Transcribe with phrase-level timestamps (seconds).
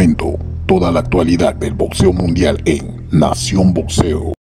[0.00, 4.32] Momento, toda la actualidad del boxeo mundial en Nación Boxeo.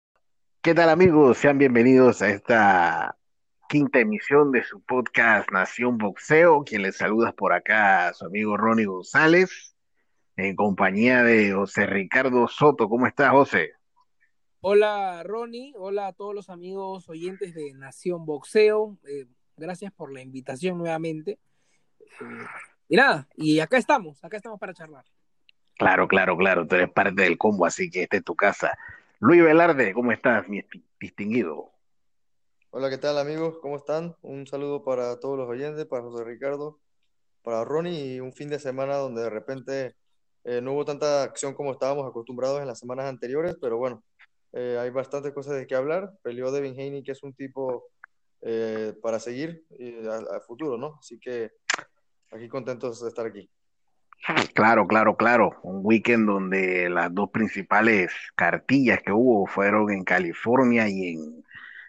[0.63, 1.39] ¿Qué tal amigos?
[1.39, 3.17] Sean bienvenidos a esta
[3.69, 6.63] quinta emisión de su podcast Nación Boxeo.
[6.63, 9.75] Quien les saluda por acá, su amigo Ronnie González,
[10.37, 12.89] en compañía de José Ricardo Soto.
[12.89, 13.73] ¿Cómo estás, José?
[14.61, 15.73] Hola, Ronnie.
[15.77, 18.97] Hola a todos los amigos oyentes de Nación Boxeo.
[19.09, 21.41] Eh, gracias por la invitación nuevamente.
[21.99, 22.47] Eh,
[22.89, 25.05] y nada, y acá estamos, acá estamos para charlar.
[25.79, 28.77] Claro, claro, claro, tú eres parte del combo, así que esta es tu casa.
[29.21, 30.61] Luis Velarde, ¿cómo estás, mi
[30.99, 31.71] distinguido?
[32.71, 33.61] Hola, ¿qué tal amigos?
[33.63, 34.17] ¿Cómo están?
[34.23, 36.81] Un saludo para todos los oyentes, para José Ricardo,
[37.45, 39.95] para Ronnie y un fin de semana donde de repente
[40.43, 44.03] eh, no hubo tanta acción como estábamos acostumbrados en las semanas anteriores, pero bueno,
[44.55, 46.11] eh, hay bastantes cosas de qué hablar.
[46.23, 47.85] Peleó Devin Haney, que es un tipo
[48.41, 49.65] eh, para seguir
[50.11, 50.99] al futuro, ¿no?
[50.99, 51.53] Así que
[52.33, 53.49] aquí contentos de estar aquí.
[54.55, 55.57] Claro, claro, claro.
[55.63, 61.17] Un weekend donde las dos principales cartillas que hubo fueron en California y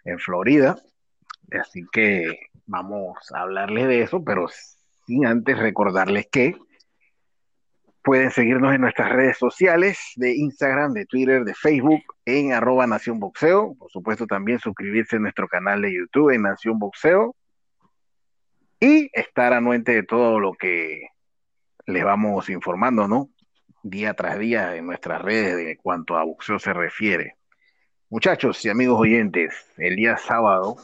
[0.04, 0.76] en, Florida.
[1.52, 4.46] Así que vamos a hablarles de eso, pero
[5.06, 6.56] sin antes recordarles que
[8.02, 13.20] pueden seguirnos en nuestras redes sociales de Instagram, de Twitter, de Facebook, en arroba Nación
[13.20, 13.74] Boxeo.
[13.78, 17.36] Por supuesto, también suscribirse a nuestro canal de YouTube en Nación Boxeo
[18.80, 21.08] y estar anuente de todo lo que
[21.86, 23.30] les vamos informando, ¿no?
[23.82, 27.36] Día tras día en nuestras redes de cuanto a boxeo se refiere.
[28.08, 30.76] Muchachos y amigos oyentes, el día sábado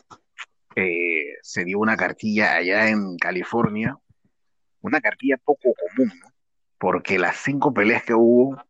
[0.77, 3.98] eh, se dio una cartilla allá en California,
[4.80, 6.28] una cartilla poco común, ¿no?
[6.78, 8.62] Porque las cinco peleas que hubo,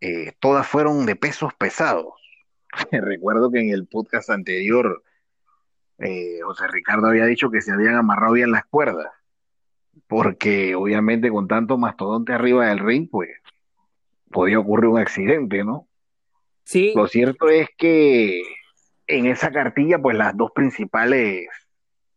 [0.00, 2.14] eh, todas fueron de pesos pesados.
[2.92, 5.02] Recuerdo que en el podcast anterior
[5.98, 9.10] eh, José Ricardo había dicho que se habían amarrado bien las cuerdas,
[10.06, 13.30] porque obviamente con tanto mastodonte arriba del ring, pues
[14.30, 15.88] podía ocurrir un accidente, ¿no?
[16.64, 16.92] Sí.
[16.94, 18.42] Lo cierto es que
[19.06, 21.48] en esa cartilla, pues las dos principales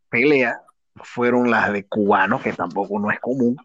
[0.10, 0.58] peleas
[0.96, 3.58] fueron las de cubanos, que tampoco no es común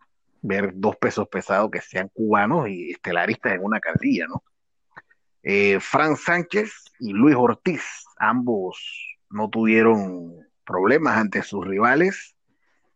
[0.43, 4.45] ver dos pesos pesados que sean cubanos y estelaristas en una cartilla, ¿no?
[5.43, 7.83] Eh, Fran Sánchez y Luis Ortiz,
[8.19, 12.34] ambos no tuvieron problemas ante sus rivales.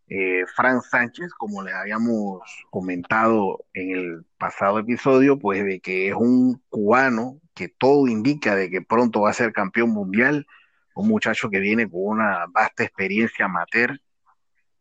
[0.09, 6.15] Eh, Fran Sánchez, como les habíamos comentado en el pasado episodio, pues de que es
[6.15, 10.47] un cubano que todo indica de que pronto va a ser campeón mundial,
[10.95, 13.99] un muchacho que viene con una vasta experiencia amateur,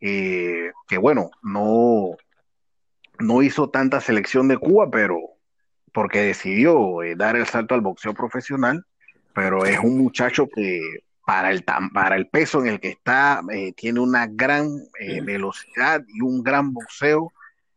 [0.01, 2.17] eh, que bueno, no,
[3.19, 5.19] no hizo tanta selección de Cuba, pero
[5.93, 8.87] porque decidió eh, dar el salto al boxeo profesional,
[9.35, 10.81] pero es un muchacho que
[11.29, 14.67] para el, para el peso en el que está, eh, tiene una gran
[14.99, 17.35] eh, velocidad y un gran boxeo.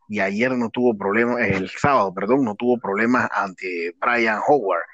[0.08, 4.86] Y ayer no tuvo problemas, el sábado, perdón, no tuvo problemas ante Brian Howard.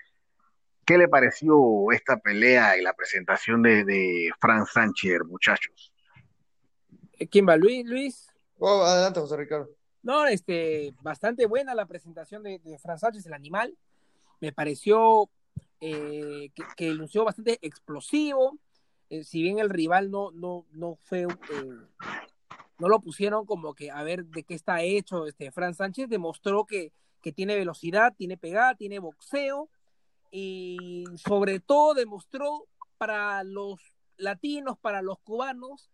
[0.83, 1.55] ¿Qué le pareció
[1.91, 5.93] esta pelea y la presentación de, de Fran Sánchez, muchachos?
[7.19, 7.57] Eh, ¿Quién va?
[7.57, 8.27] Luis, Luis.
[8.57, 9.69] Oh, adelante, José Ricardo.
[10.01, 13.77] No, este, bastante buena la presentación de, de Fran Sánchez, el animal.
[14.41, 15.29] Me pareció
[15.81, 18.57] eh, que, que, lució bastante explosivo.
[19.09, 21.27] Eh, si bien el rival no, no, no fue, eh,
[22.77, 26.65] no lo pusieron como que a ver de qué está hecho este Fran Sánchez, demostró
[26.65, 29.69] que, que tiene velocidad, tiene pegada, tiene boxeo
[30.31, 32.67] y sobre todo demostró
[32.97, 33.79] para los
[34.17, 35.89] latinos, para los cubanos,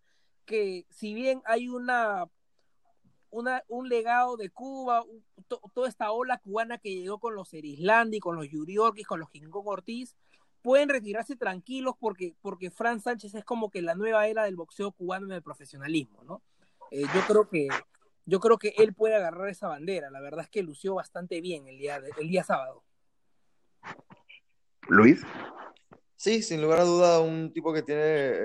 [0.46, 2.28] que si bien hay una
[3.68, 5.04] un legado de Cuba,
[5.48, 9.30] to, toda esta ola cubana que llegó con los Erislandi, con los Yuriorkis, con los
[9.30, 10.16] King Ortiz,
[10.62, 14.92] pueden retirarse tranquilos porque, porque Fran Sánchez es como que la nueva era del boxeo
[14.92, 16.42] cubano en el profesionalismo, ¿no?
[16.92, 17.68] Eh, yo creo que
[18.26, 20.10] yo creo que él puede agarrar esa bandera.
[20.10, 22.84] La verdad es que lució bastante bien el día, el día sábado.
[24.88, 25.22] Luis.
[26.24, 28.02] Sí, sin lugar a duda, un tipo que tiene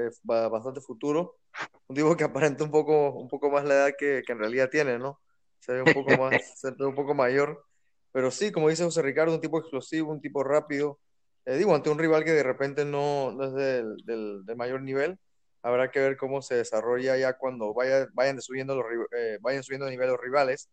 [0.09, 1.39] eh, bastante futuro
[1.87, 4.69] un tipo que aparenta un poco, un poco más la edad que, que en realidad
[4.69, 5.21] tiene, ¿no?
[5.61, 7.65] Se ve un poco más, se ve un poco mayor.
[8.13, 10.99] Pero sí, como dice José Ricardo, un tipo explosivo, un tipo rápido.
[11.45, 14.83] Eh, digo, ante un rival que de repente no, no es del, del, del, mayor
[14.83, 15.17] nivel,
[15.63, 18.87] habrá que ver cómo se desarrolla ya cuando vaya, vayan, subiendo los,
[19.17, 20.69] eh, vayan subiendo de nivel los rivales.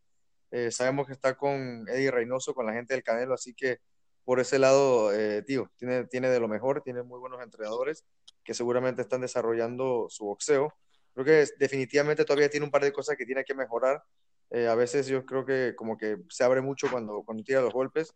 [0.49, 3.79] Eh, sabemos que está con Eddie Reynoso, con la gente del Canelo, así que
[4.25, 8.03] por ese lado, eh, tío, tiene, tiene de lo mejor, tiene muy buenos entrenadores
[8.43, 10.73] que seguramente están desarrollando su boxeo.
[11.13, 14.03] Creo que definitivamente todavía tiene un par de cosas que tiene que mejorar.
[14.49, 17.71] Eh, a veces yo creo que como que se abre mucho cuando, cuando tira los
[17.71, 18.13] golpes.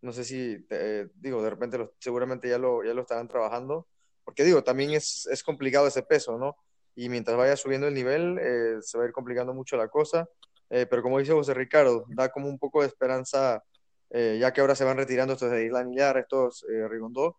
[0.00, 3.86] No sé si, eh, digo, de repente lo, seguramente ya lo, ya lo estarán trabajando.
[4.24, 6.56] Porque digo, también es, es complicado ese peso, ¿no?
[6.94, 8.38] Y mientras vaya subiendo el nivel,
[8.82, 10.28] se va a ir complicando mucho la cosa.
[10.68, 13.62] Pero como dice José Ricardo, da como un poco de esperanza,
[14.10, 17.38] eh, ya que ahora se van retirando estos de Isla Millar, estos eh, Rigondó.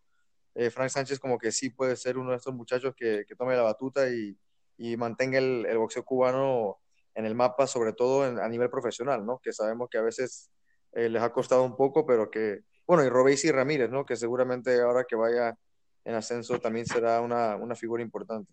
[0.55, 3.55] Eh, Frank Sánchez como que sí puede ser uno de estos muchachos que, que tome
[3.55, 4.37] la batuta y,
[4.77, 6.79] y mantenga el, el, boxeo cubano
[7.15, 9.39] en el mapa, sobre todo en, a nivel profesional, ¿no?
[9.39, 10.49] Que sabemos que a veces
[10.93, 14.05] les ha costado un poco, pero que, bueno, y Robéis y Ramírez, ¿no?
[14.05, 15.57] Que seguramente ahora que vaya
[16.03, 18.51] en ascenso también será una, una figura importante.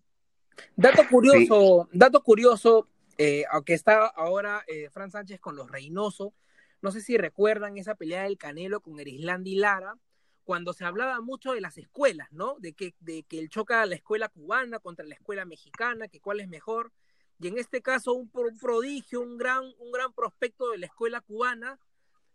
[0.75, 1.97] Dato curioso, sí.
[1.97, 2.87] dato curioso,
[3.17, 6.33] eh, aunque está ahora eh, Fran Sánchez con los Reynoso,
[6.81, 9.95] no sé si recuerdan esa pelea del Canelo con Erislandi Lara,
[10.43, 12.55] cuando se hablaba mucho de las escuelas, ¿no?
[12.59, 16.39] De que, de que él choca la escuela cubana contra la escuela mexicana, que cuál
[16.39, 16.91] es mejor.
[17.39, 21.79] Y en este caso, un, prodigio, un gran, un gran prospecto de la escuela cubana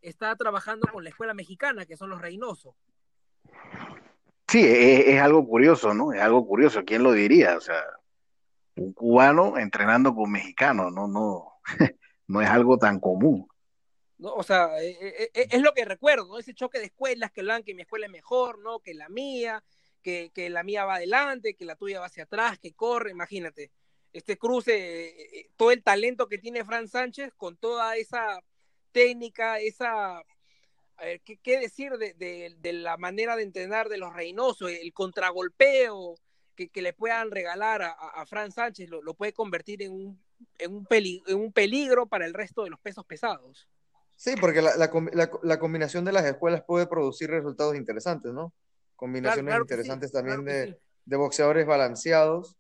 [0.01, 2.77] está trabajando con la escuela mexicana, que son los Reynoso.
[4.47, 6.13] Sí, es, es, algo curioso, ¿no?
[6.13, 7.57] Es algo curioso, ¿quién lo diría?
[7.57, 7.83] O sea,
[8.77, 11.55] un cubano entrenando con mexicanos, no, no,
[12.29, 13.49] no es algo tan común.
[14.19, 16.39] No, o sea, es, es, lo que recuerdo, ¿no?
[16.39, 18.81] Ese choque de escuelas que hablan que mi escuela es mejor, ¿no?
[18.81, 19.65] Que la mía,
[20.03, 23.73] que, que la mía va adelante, que la tuya va hacia atrás, que corre, imagínate.
[24.13, 28.41] Este cruce, todo el talento que tiene Fran Sánchez con toda esa
[28.93, 30.23] técnica, esa
[30.97, 32.15] a ver, ¿qué, decir de,
[32.57, 36.15] de, la manera de entrenar de los Reynoso, el contragolpeo
[36.55, 40.23] que, que le puedan regalar a, a Fran Sánchez lo, lo, puede convertir en un,
[40.59, 43.69] en, un peli, en un peligro para el resto de los pesos pesados.
[44.25, 48.55] Sí, porque la, la, la, la combinación de las escuelas puede producir resultados interesantes, ¿no?
[48.97, 50.79] Combinaciones claro, claro interesantes sí, también claro de, sí.
[51.05, 52.57] de, boxeadores balanceados,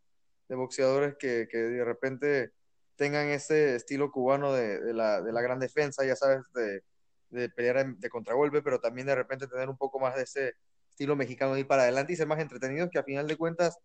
[0.50, 2.52] de boxeadores que, que, de repente
[2.96, 6.82] tengan ese estilo cubano de, de la, de la gran defensa, ya sabes, de,
[7.31, 10.56] de pelear de contragolpe, pero también de repente tener un poco más de ese
[10.90, 13.78] estilo mexicano de ir para adelante y ser más entretenidos, que a final de cuentas,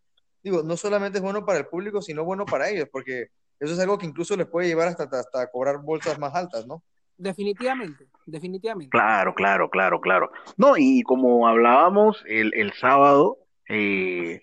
[0.44, 3.28] digo, no solamente es bueno para el público, sino bueno para ellos, porque
[3.58, 6.84] eso es algo que incluso les puede llevar hasta, hasta cobrar bolsas más altas, ¿no?
[7.20, 8.90] Definitivamente, definitivamente.
[8.90, 10.32] Claro, claro, claro, claro.
[10.56, 13.38] No, y como hablábamos el, el sábado,
[13.68, 14.40] eh,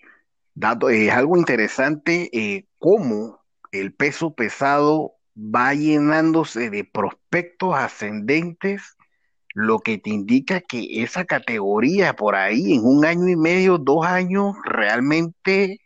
[0.53, 3.41] dato, es eh, algo interesante eh, cómo
[3.71, 8.95] el peso pesado va llenándose de prospectos ascendentes
[9.55, 14.05] lo que te indica que esa categoría por ahí en un año y medio, dos
[14.05, 15.79] años, realmente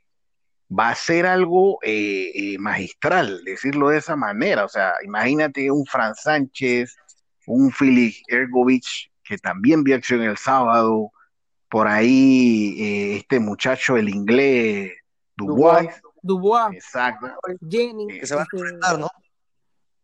[0.71, 4.65] va a ser algo eh, eh, magistral, decirlo de esa manera.
[4.65, 6.95] O sea, imagínate un Fran Sánchez,
[7.47, 11.12] un Felix Ergovich, que también vio acción el sábado,
[11.69, 14.94] por ahí eh, este muchacho, el inglés,
[15.35, 15.89] Dubois.
[16.21, 16.75] Dubois.
[16.75, 17.27] Exacto.
[17.69, 18.07] Jenny.
[18.07, 19.09] Que se va a enfrentar, ¿no?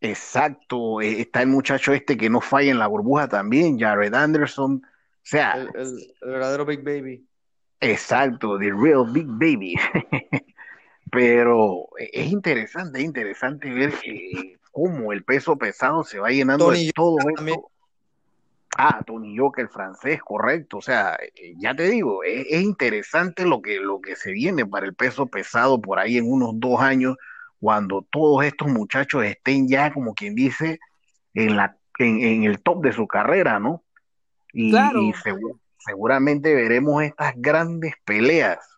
[0.00, 4.82] Exacto, eh, está el muchacho este que no falla en la burbuja también, Jared Anderson,
[4.84, 7.26] o sea, el, el, el verdadero Big Baby.
[7.80, 9.74] Exacto, the real Big Baby.
[11.10, 16.86] Pero es interesante, es interesante ver eh, cómo el peso pesado se va llenando Tony
[16.86, 17.70] de todo esto.
[18.76, 20.78] Ah, Tony Yoka, el francés, correcto.
[20.78, 24.66] O sea, eh, ya te digo, es, es, interesante lo que, lo que se viene
[24.66, 27.16] para el peso pesado por ahí en unos dos años
[27.60, 30.78] cuando todos estos muchachos estén ya, como quien dice,
[31.34, 33.82] en, la, en, en el top de su carrera, ¿no?
[34.52, 35.02] Y, claro.
[35.02, 38.77] y seguro, seguramente veremos estas grandes peleas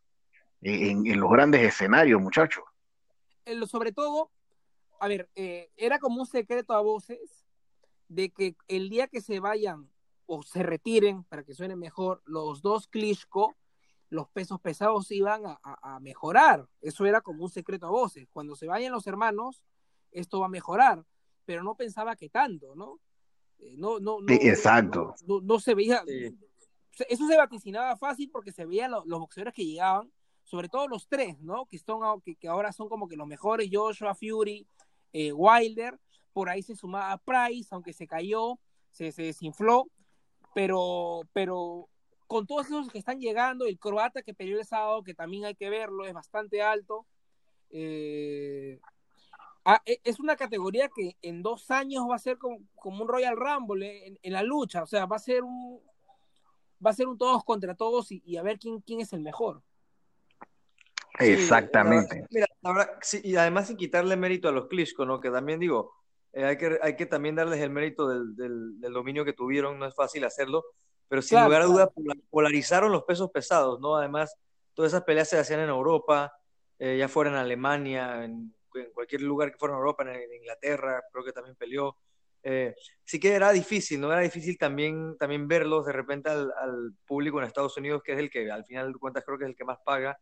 [0.62, 2.64] en, en, los grandes escenarios, muchachos.
[3.66, 4.30] Sobre todo,
[5.00, 7.46] a ver, eh, era como un secreto a voces
[8.08, 9.88] de que el día que se vayan
[10.26, 13.56] o se retiren, para que suene mejor, los dos Klitschko,
[14.10, 16.68] los pesos pesados iban a, a, a, mejorar.
[16.80, 18.28] Eso era como un secreto a voces.
[18.32, 19.62] Cuando se vayan los hermanos,
[20.10, 21.04] esto va a mejorar.
[21.44, 23.00] Pero no pensaba que tanto, ¿no?
[23.58, 25.14] Eh, no, no, no, sí, exacto.
[25.26, 26.02] No, no, se veía.
[26.06, 26.36] Sí.
[27.08, 30.12] Eso se vaticinaba fácil porque se veían los, los, boxeadores que llegaban,
[30.44, 31.66] sobre todo los tres, ¿no?
[31.66, 34.66] Que, son, que, que ahora son como que los mejores: Joshua, Fury,
[35.12, 35.98] eh, Wilder.
[36.32, 38.58] Por ahí se sumaba Price, aunque se cayó,
[38.90, 39.88] se, se desinfló.
[40.54, 41.88] Pero, pero
[42.26, 45.54] con todos esos que están llegando, el croata que peleó el sábado, que también hay
[45.54, 47.06] que verlo, es bastante alto.
[47.70, 48.80] Eh,
[49.64, 53.36] ah, es una categoría que en dos años va a ser como, como un Royal
[53.36, 55.80] Rumble eh, en, en, la lucha, o sea, va a ser un
[56.84, 59.20] va a ser un todos contra todos y, y a ver quién, quién es el
[59.20, 59.62] mejor.
[61.20, 62.16] Exactamente.
[62.16, 65.20] Sí, mira, ahora, sí, y además sin quitarle mérito a los Klitschko, ¿no?
[65.20, 65.92] Que también digo,
[66.32, 69.78] eh, hay, que, hay que también darles el mérito del, del, del dominio que tuvieron,
[69.78, 70.64] no es fácil hacerlo,
[71.08, 72.20] pero sin claro, lugar a dudas claro.
[72.30, 73.96] polarizaron los pesos pesados, ¿no?
[73.96, 74.36] Además,
[74.74, 76.32] todas esas peleas se hacían en Europa,
[76.78, 80.34] eh, ya fuera en Alemania, en, en, cualquier lugar que fuera en Europa, en, en
[80.34, 81.96] Inglaterra, creo que también peleó.
[82.42, 82.74] Eh,
[83.04, 84.10] sí que era difícil, ¿no?
[84.10, 88.18] Era difícil también, también verlos de repente al, al, público en Estados Unidos, que es
[88.18, 90.18] el que al final de cuentas creo que es el que más paga,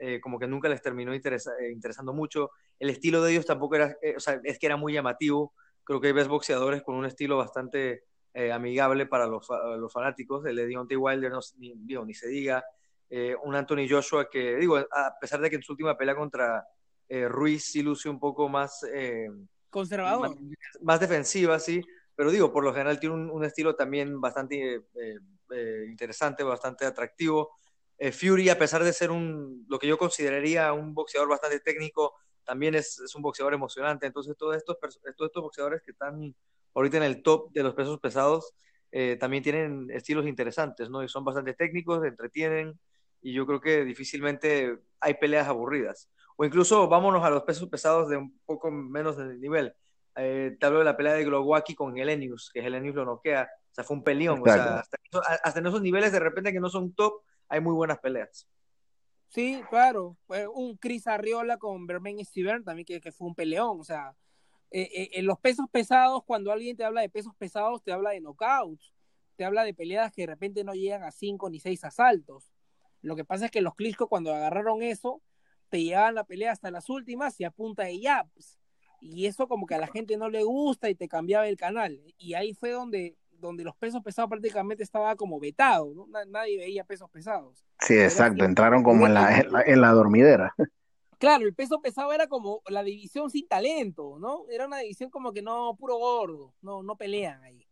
[0.00, 2.52] eh, como que nunca les terminó interesa, eh, interesando mucho.
[2.78, 5.52] El estilo de ellos tampoco era, eh, o sea, es que era muy llamativo,
[5.84, 9.46] creo que ves boxeadores con un estilo bastante eh, amigable para los,
[9.78, 10.46] los, fanáticos.
[10.46, 12.64] El de Deontay Wilder, no, ni, digo, ni se diga.
[13.42, 16.64] Un Anthony Joshua que, digo, a pesar de que en su última pelea contra
[17.08, 18.86] Ruiz sí luce un poco más...
[19.68, 20.28] Conservador.
[20.28, 20.38] Más,
[20.80, 21.82] más, defensiva, sí.
[22.14, 24.84] Pero digo, por lo general tiene un, un estilo también bastante
[25.88, 27.50] interesante, bastante atractivo.
[28.12, 32.14] Fury, a pesar de ser un, lo que yo consideraría un boxeador bastante técnico,
[32.44, 34.06] también es, es un boxeador emocionante.
[34.06, 36.34] Entonces, todos estos, todos estos boxeadores que están
[36.74, 38.54] ahorita en el top de los pesos pesados,
[38.92, 41.02] eh, también tienen estilos interesantes, ¿no?
[41.02, 42.78] Y son bastante técnicos, entretienen,
[43.22, 46.10] y yo creo que difícilmente hay peleas aburridas.
[46.36, 49.74] O incluso vámonos a los pesos pesados de un poco menos de nivel.
[50.16, 53.48] Eh, te hablo de la pelea de Glowacki con Helenius, que Helenius lo noquea.
[53.70, 54.40] O sea, fue un peleón.
[54.40, 54.96] O sea, hasta,
[55.44, 58.48] hasta, en esos niveles, de repente que no son top, hay muy buenas peleas.
[59.28, 60.16] Sí, claro.
[60.54, 63.80] Un Chris Arriola con Bermain Steven también que, fue un peleón.
[63.80, 64.16] O sea,
[64.70, 68.10] eh, eh, en los pesos pesados, cuando alguien te habla de pesos pesados, te habla
[68.10, 68.94] de knockouts,
[69.36, 72.52] te habla de peleas que de repente no llegan a cinco ni seis asaltos.
[73.02, 75.22] Lo que pasa es que los Klitschko cuando agarraron eso,
[75.70, 78.58] te llevaban la pelea hasta las últimas y a punta de jabs.
[79.00, 82.00] Y eso como que a la gente no le gusta y te cambiaba el canal.
[82.18, 86.06] Y ahí fue donde, donde los pesos pesados prácticamente estaba como vetado, ¿no?
[86.28, 87.64] Nadie veía pesos pesados.
[87.80, 90.54] Sí, exacto, entraron como en la, en la, en la dormidera
[91.20, 94.46] claro, el peso pesado era como la división sin talento, ¿no?
[94.50, 97.66] Era una división como que no, puro gordo, no, no pelean ahí.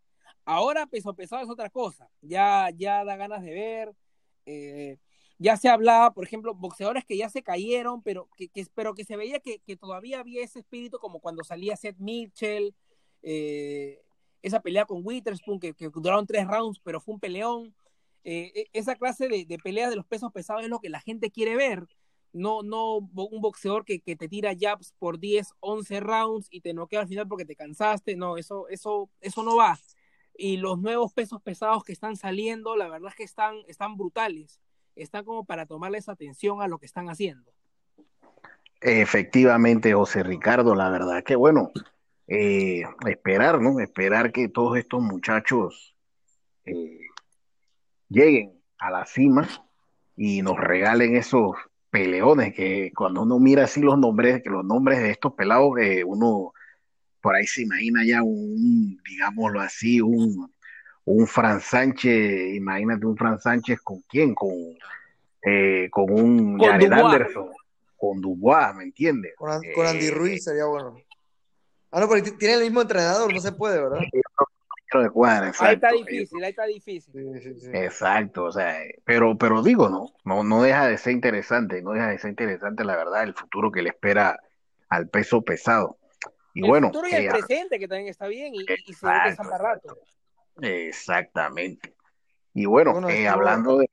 [0.44, 3.94] Ahora peso pesado es otra cosa, ya, ya da ganas de ver,
[4.46, 4.98] eh,
[5.38, 9.04] ya se hablaba, por ejemplo, boxeadores que ya se cayeron, pero que, que, pero que
[9.04, 12.75] se veía que, que, todavía había ese espíritu como cuando salía Seth Mitchell,
[13.22, 14.02] eh,
[14.42, 17.75] esa pelea con Witherspoon, que, duraron tres rounds, pero fue un peleón.
[18.25, 21.00] Eh, e, esa clase de, de peleas de los pesos pesados es lo que la
[21.00, 21.88] gente quiere ver
[22.33, 26.75] no, no un boxeador que, que, te tira jabs por 10, 11 rounds y te
[26.75, 29.78] noquea al final porque te cansaste, no, eso, eso, eso no va.
[30.37, 34.61] Y los nuevos pesos pesados que están saliendo, la verdad es que están, están brutales,
[34.95, 37.50] están como para tomarles atención a lo que están haciendo.
[38.80, 41.73] Efectivamente, José Ricardo, la verdad que bueno,
[42.28, 43.80] eh, esperar, ¿no?
[43.80, 45.97] Esperar que todos estos muchachos
[46.64, 47.00] eh,
[48.08, 49.49] lleguen a la cima
[50.16, 51.56] y nos regalen esos
[51.90, 56.04] peleones, que cuando uno mira así los nombres, que los nombres de estos pelados, eh,
[56.04, 56.52] uno
[57.20, 60.52] por ahí se imagina ya un, digámoslo así, un,
[61.04, 64.52] un Fran Sánchez, imagínate un Fran Sánchez con quién, con,
[65.42, 67.04] eh, con un con Jared Dubois.
[67.04, 67.49] Anderson,
[67.97, 69.32] con Dubois, ¿me entiendes?
[69.37, 70.97] Con, con Andy eh, Ruiz sería bueno.
[71.90, 74.00] Ah, no, pero tiene el mismo entrenador, no se puede, ¿verdad?
[74.97, 77.12] de cuadra, ahí está difícil, ahí está difícil.
[77.12, 77.71] Sí, sí, sí.
[77.75, 82.09] Exacto, o sea, pero, pero digo, no, no, no deja de ser interesante, no deja
[82.09, 84.40] de ser interesante la verdad el futuro que le espera
[84.88, 85.99] al peso pesado.
[86.54, 89.07] Y el bueno, futuro y el eh, presente, que también está bien, y, y se
[89.07, 89.99] para rato.
[90.62, 91.95] Exactamente.
[92.54, 93.88] Y bueno, Bueno, eh, hablando de,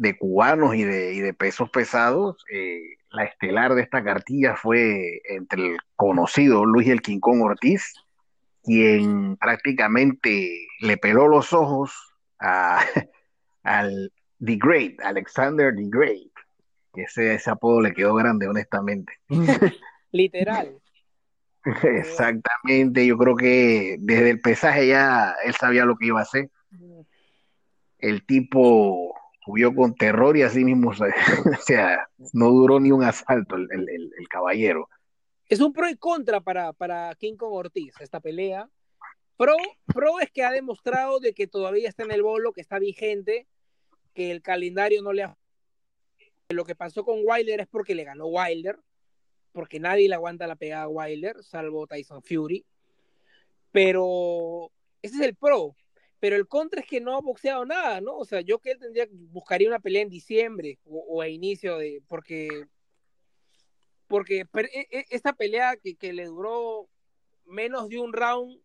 [0.00, 2.80] de cubanos y de, y de pesos pesados, eh,
[3.10, 7.92] la estelar de esta cartilla fue entre el conocido Luis el Quincón Ortiz,
[8.62, 11.92] quien prácticamente le peló los ojos
[12.38, 12.80] a,
[13.62, 14.10] al
[14.42, 16.32] The Great, Alexander The Great,
[16.94, 19.12] que ese, ese apodo le quedó grande, honestamente.
[20.12, 20.78] Literal.
[21.82, 26.48] Exactamente, yo creo que desde el pesaje ya él sabía lo que iba a hacer.
[27.98, 33.56] El tipo subió con terror y así mismo, o sea, no duró ni un asalto
[33.56, 34.88] el, el, el, caballero.
[35.48, 38.68] Es un pro y contra para, para King Kong Ortiz, esta pelea.
[39.36, 39.56] Pro,
[39.86, 43.46] pro es que ha demostrado de que todavía está en el bolo, que está vigente,
[44.14, 45.36] que el calendario no le ha...
[46.50, 48.78] Lo que pasó con Wilder es porque le ganó Wilder,
[49.52, 52.64] porque nadie le aguanta la pegada a Wilder, salvo Tyson Fury.
[53.72, 54.70] Pero
[55.00, 55.74] ese es el pro.
[56.20, 58.16] Pero el contra es que no ha boxeado nada, ¿no?
[58.16, 61.78] O sea, yo que él tendría, buscaría una pelea en diciembre o, o a inicio
[61.78, 62.48] de, porque
[64.06, 66.88] porque pero, e, e, esta pelea que, que, le duró
[67.46, 68.60] menos de un round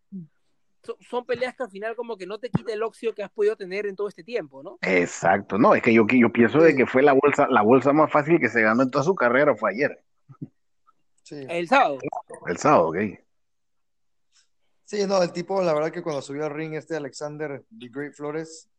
[0.83, 3.31] so, son peleas que al final como que no te quita el óxido que has
[3.31, 4.79] podido tener en todo este tiempo, ¿no?
[4.81, 8.11] Exacto, no, es que yo, yo pienso de que fue la bolsa, la bolsa más
[8.11, 10.03] fácil que se ganó en toda su carrera fue ayer.
[11.23, 11.45] Sí.
[11.47, 11.99] El sábado.
[12.47, 12.97] El sábado, ok.
[14.85, 18.13] Sí, no, el tipo, la verdad que cuando subió al ring este Alexander The Great
[18.13, 18.69] Flores,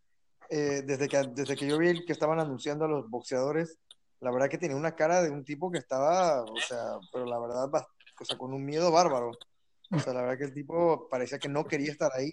[0.49, 3.81] eh, desde, que, desde que yo vi que estaban anunciando a los boxeadores,
[4.21, 7.41] la verdad que tenía una cara de un tipo que estaba, o sea, pero la
[7.41, 7.69] verdad,
[8.21, 9.33] o sea, con un miedo bárbaro.
[9.91, 12.33] O sea, la verdad que el tipo parecía que no quería estar ahí.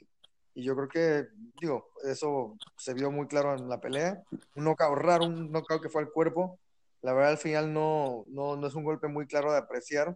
[0.55, 1.27] Y yo creo que,
[1.59, 4.21] digo, eso se vio muy claro en la pelea.
[4.55, 6.59] Un knockout raro, un knockout que fue al cuerpo.
[7.01, 10.15] La verdad, al final no, no, no es un golpe muy claro de apreciar.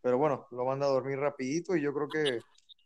[0.00, 2.40] pero bueno, lo manda a dormir rapidito y yo creo que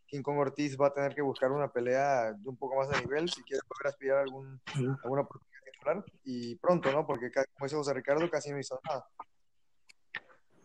[0.07, 3.01] King Kong Ortiz va a tener que buscar una pelea de un poco más de
[3.01, 4.61] nivel si quiere poder aspirar a algún,
[5.03, 7.07] alguna oportunidad titular y pronto, ¿no?
[7.07, 9.07] Porque como dice José Ricardo, casi no hizo nada.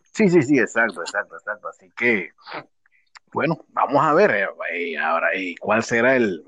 [0.02, 1.68] Sí, sí, sí, exacto, exacto, exacto.
[1.68, 2.30] Así que,
[3.32, 6.44] bueno, vamos a ver eh, eh, ahora eh, cuál será el,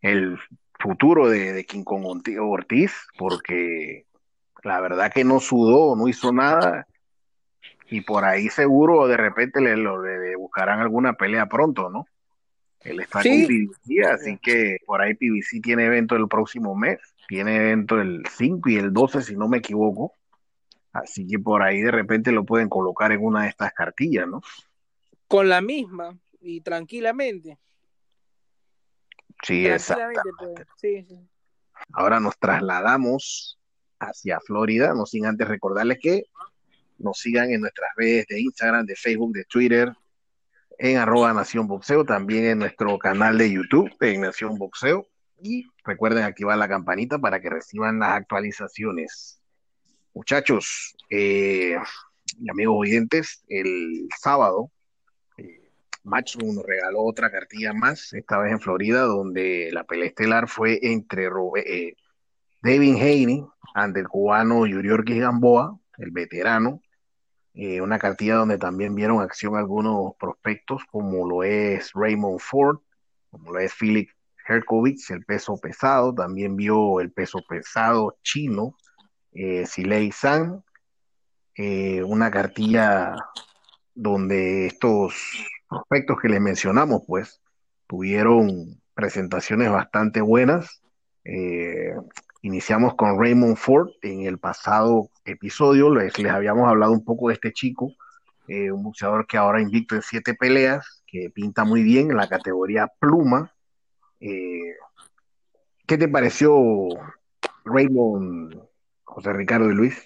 [0.00, 0.38] el
[0.78, 2.04] futuro de, de King Kong
[2.38, 4.06] Ortiz, porque
[4.62, 6.86] la verdad que no sudó, no hizo nada
[7.92, 12.06] y por ahí seguro de repente le, le, buscarán alguna pelea pronto, ¿no?
[12.80, 17.54] Él está con PBC, así que por ahí PBC tiene evento el próximo mes, tiene
[17.56, 20.14] evento el 5 y el 12 si no me equivoco,
[20.90, 24.40] así que por ahí de repente lo pueden colocar en una de estas cartillas, ¿no?
[25.28, 27.58] Con la misma y tranquilamente.
[29.42, 30.20] Sí, exactamente.
[30.38, 30.66] Pues.
[30.76, 31.28] Sí, sí.
[31.92, 33.60] Ahora nos trasladamos
[34.00, 36.24] hacia Florida, no sin antes recordarles que
[37.02, 39.92] nos sigan en nuestras redes de Instagram, de Facebook, de Twitter,
[40.78, 45.06] en arroba Nación Boxeo, también en nuestro canal de YouTube de Nación Boxeo.
[45.40, 49.40] Y recuerden activar la campanita para que reciban las actualizaciones.
[50.14, 51.76] Muchachos eh,
[52.38, 54.70] y amigos oyentes, el sábado
[55.36, 55.70] eh,
[56.04, 60.78] Matchroom nos regaló otra cartilla más, esta vez en Florida, donde la pelea estelar fue
[60.82, 61.96] entre eh,
[62.62, 63.44] Devin Haney
[63.74, 66.82] ante el cubano Yuriorkis Gamboa, el veterano,
[67.54, 72.78] eh, una cartilla donde también vieron acción algunos prospectos, como lo es Raymond Ford,
[73.30, 74.08] como lo es Philip
[74.46, 78.76] Herkovich, el peso pesado, también vio el peso pesado chino,
[79.32, 80.64] eh, Silei San,
[81.54, 83.14] eh, una cartilla
[83.94, 85.14] donde estos
[85.68, 87.40] prospectos que les mencionamos, pues,
[87.86, 90.82] tuvieron presentaciones bastante buenas.
[91.24, 91.94] Eh,
[92.44, 93.90] Iniciamos con Raymond Ford.
[94.02, 97.94] En el pasado episodio les, les habíamos hablado un poco de este chico,
[98.48, 102.28] eh, un boxeador que ahora invicto en siete peleas, que pinta muy bien en la
[102.28, 103.54] categoría pluma.
[104.18, 104.74] Eh,
[105.86, 106.52] ¿Qué te pareció
[107.64, 108.60] Raymond,
[109.04, 110.04] José Ricardo y Luis?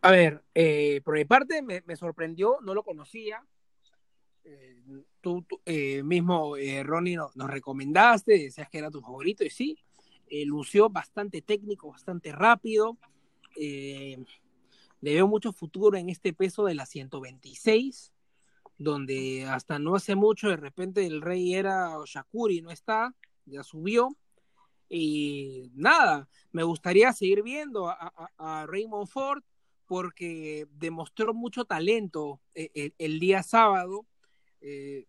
[0.00, 3.44] A ver, eh, por mi parte me, sorprendió, no lo conocía.
[5.20, 5.44] tú,
[6.04, 6.54] mismo,
[6.84, 9.83] Ronnie, nos recomendaste, decías que era tu favorito, y sí,
[10.28, 12.96] eh, lució bastante técnico, bastante rápido.
[13.56, 14.24] Eh,
[15.00, 18.12] le veo mucho futuro en este peso de la 126,
[18.78, 24.16] donde hasta no hace mucho de repente el rey era Shakuri, no está, ya subió.
[24.88, 29.42] Y nada, me gustaría seguir viendo a, Raymond Ford
[29.86, 34.06] porque demostró mucho talento eh, el, día sábado.
[34.60, 35.06] Eh,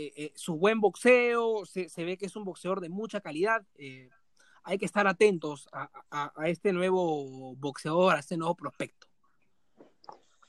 [0.00, 3.64] eh, su buen boxeo, se, ve que es un boxeador de mucha calidad.
[3.74, 4.08] Eh,
[4.62, 9.08] hay que estar atentos a, este nuevo boxeador, a este nuevo prospecto.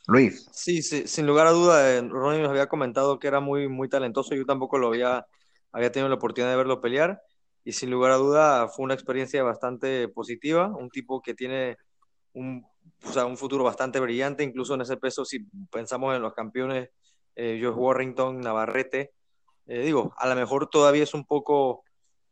[0.05, 0.47] Luis.
[0.51, 4.35] Sí, sí, sin lugar a duda, Ronnie nos había comentado que era muy, muy talentoso,
[4.35, 5.25] yo tampoco lo había,
[5.71, 7.21] había tenido la oportunidad de verlo pelear
[7.63, 11.77] y sin lugar a duda fue una experiencia bastante positiva, un tipo que tiene
[12.33, 12.65] un,
[13.15, 15.39] un futuro bastante brillante, incluso en ese peso, si
[15.71, 16.89] pensamos en los campeones,
[17.35, 19.13] Josh Warrington, Navarrete,
[19.69, 21.83] eh, digo, a lo mejor todavía es un poco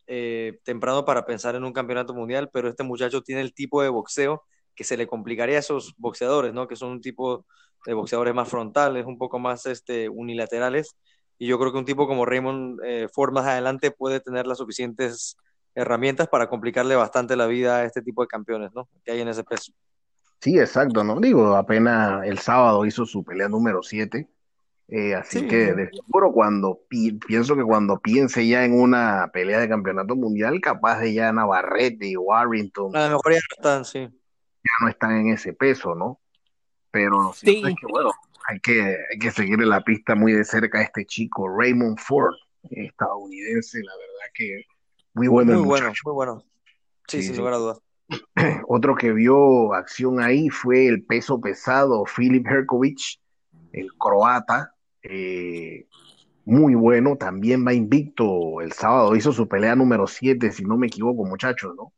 [0.07, 3.89] eh, temprano para pensar en un campeonato mundial, pero este muchacho tiene el tipo de
[3.89, 6.67] boxeo que se le complicaría a esos boxeadores, ¿no?
[6.67, 7.45] Que son un tipo
[7.85, 10.97] de boxeadores más frontales, un poco más este, unilaterales.
[11.37, 14.57] Y yo creo que un tipo como Raymond eh, Ford más adelante puede tener las
[14.57, 15.37] suficientes
[15.75, 18.89] herramientas para complicarle bastante la vida a este tipo de campeones, ¿no?
[19.03, 19.73] Que hay en ese peso.
[20.41, 21.19] Sí, exacto, ¿no?
[21.19, 24.27] Digo, apenas el sábado hizo su pelea número 7
[24.89, 29.67] eh, así que de seguro cuando pienso que cuando piense ya en una pelea de
[29.67, 32.95] campeonato mundial, capaz de ya Navarrete y Warrington.
[32.95, 33.99] A lo mejor ya no están, sí.
[33.99, 36.21] Ya no están en ese peso, ¿no?
[36.89, 38.11] Pero lo es que bueno,
[38.47, 42.33] hay que, hay que seguirle la pista muy de cerca a este chico, Raymond Ford,
[42.69, 44.63] estadounidense, la verdad que
[45.13, 45.53] muy bueno.
[45.53, 46.43] Muy bueno, muy bueno.
[47.09, 47.81] Sí, sin lugar a dudas.
[48.67, 53.19] Otro que vio acción ahí fue el peso pesado, Philip Herkovich,
[53.73, 54.75] el croata,
[55.09, 55.87] eh,
[56.45, 60.87] muy bueno, también va invicto el sábado, hizo su pelea número 7, si no me
[60.87, 61.93] equivoco, muchachos, ¿no?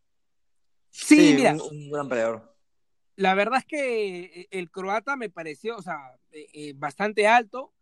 [0.89, 2.55] Sí, mira, un, gran peleador.
[3.15, 5.97] La verdad es que eh, el croata me pareció, o sea,
[6.31, 7.73] eh, bastante alto.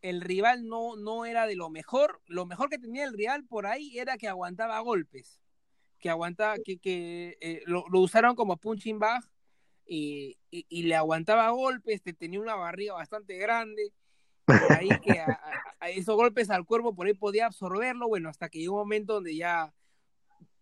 [0.00, 2.22] El rival no, no era de lo mejor.
[2.26, 5.42] Lo mejor que tenía el rival por ahí era que aguantaba golpes.
[5.98, 9.24] Que aguantaba, que, que lo, usaron como punching bag
[9.84, 13.92] y, y, le aguantaba golpes, tenía una barriga bastante grande
[14.70, 18.74] ahí que a, esos golpes al cuerpo por ahí podía absorberlo, bueno, hasta que llegó
[18.74, 19.72] un momento donde ya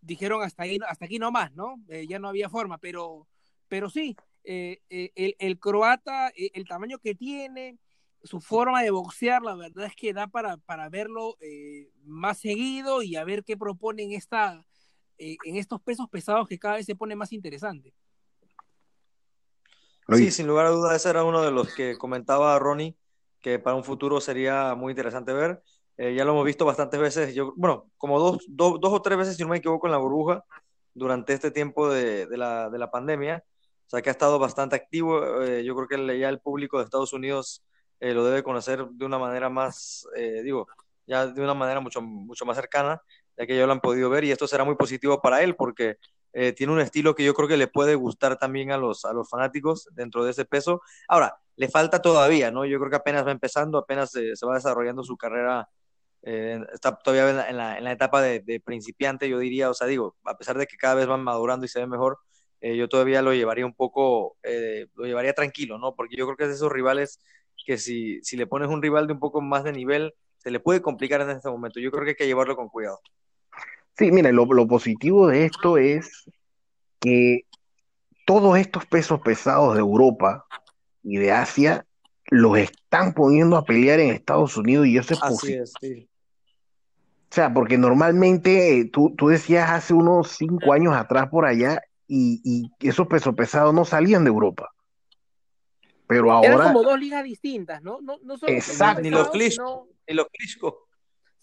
[0.01, 1.81] dijeron hasta ahí, hasta aquí nomás, ¿no?
[1.89, 3.27] Eh, ya no había forma, pero,
[3.67, 4.15] pero sí,
[4.49, 7.77] eh, eh, el, el, croata, eh, el tamaño que tiene,
[8.23, 11.35] su forma de boxear, la verdad es que da para, para verlo
[12.05, 14.65] más seguido y a ver qué propone en, esta,
[15.17, 17.93] en estos pesos pesados que cada vez se pone más interesante.
[20.13, 22.95] Sí, sin lugar a dudas, ese era uno de los que comentaba Ronnie,
[23.41, 25.61] que para un futuro sería muy interesante ver.
[25.97, 29.37] ya lo hemos visto bastantes veces, yo, bueno, como dos, dos, dos, o tres veces,
[29.37, 30.43] si no me equivoco, en la burbuja
[30.93, 33.43] durante este tiempo de, de, la, de la pandemia.
[33.87, 35.43] O sea, que ha estado bastante activo.
[35.43, 37.63] Eh, yo creo que ya el público de Estados Unidos
[38.01, 40.67] eh, lo debe conocer de una manera más, eh, digo,
[41.05, 43.01] ya de una manera mucho, mucho más cercana,
[43.37, 45.97] ya que ya lo han podido ver y esto será muy positivo para él porque
[46.55, 49.29] tiene un estilo que yo creo que le puede gustar también a los, a los
[49.29, 50.81] fanáticos dentro de ese peso.
[51.07, 52.65] Ahora, le falta todavía, ¿no?
[52.65, 55.67] Yo creo que apenas va empezando, apenas se va desarrollando su carrera
[56.73, 60.17] está todavía en la, en la, etapa de, de, principiante, yo diría, o sea, digo,
[60.25, 62.19] a pesar de que cada vez van madurando y se ve mejor,
[62.61, 65.95] eh, yo todavía lo llevaría un poco, eh, lo llevaría tranquilo, ¿no?
[65.95, 67.19] Porque yo creo que es de esos rivales
[67.65, 70.59] que si, si le pones un rival de un poco más de nivel, se le
[70.59, 71.79] puede complicar en este momento.
[71.79, 72.99] Yo creo que hay que llevarlo con cuidado.
[73.97, 76.25] Sí, mira, lo, lo positivo de esto es
[76.99, 77.41] que
[78.25, 80.45] todos estos pesos pesados de Europa
[81.03, 81.85] y de Asia
[82.29, 85.65] los están poniendo a pelear en Estados Unidos y eso es positivo.
[85.81, 86.09] Sí.
[87.29, 91.81] O sea, porque normalmente eh, tú, tú decías hace unos cinco años atrás por allá,
[92.07, 94.71] y, y esos pesos pesados no salían de Europa.
[96.07, 96.47] Pero ahora.
[96.47, 97.99] Eran como dos ligas distintas, ¿no?
[98.01, 99.01] no, no solo Exacto.
[99.01, 99.89] Ni los Clisco.
[100.07, 100.86] Ni los Clisco.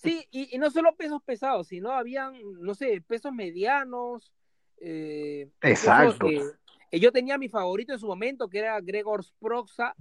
[0.04, 4.32] Sí, y, y, no solo pesos pesados, sino habían, no sé, pesos medianos.
[4.78, 6.26] Eh, Exacto.
[6.26, 6.42] Que,
[6.90, 9.96] eh, yo tenía mi favorito en su momento, que era Gregor Sproxa,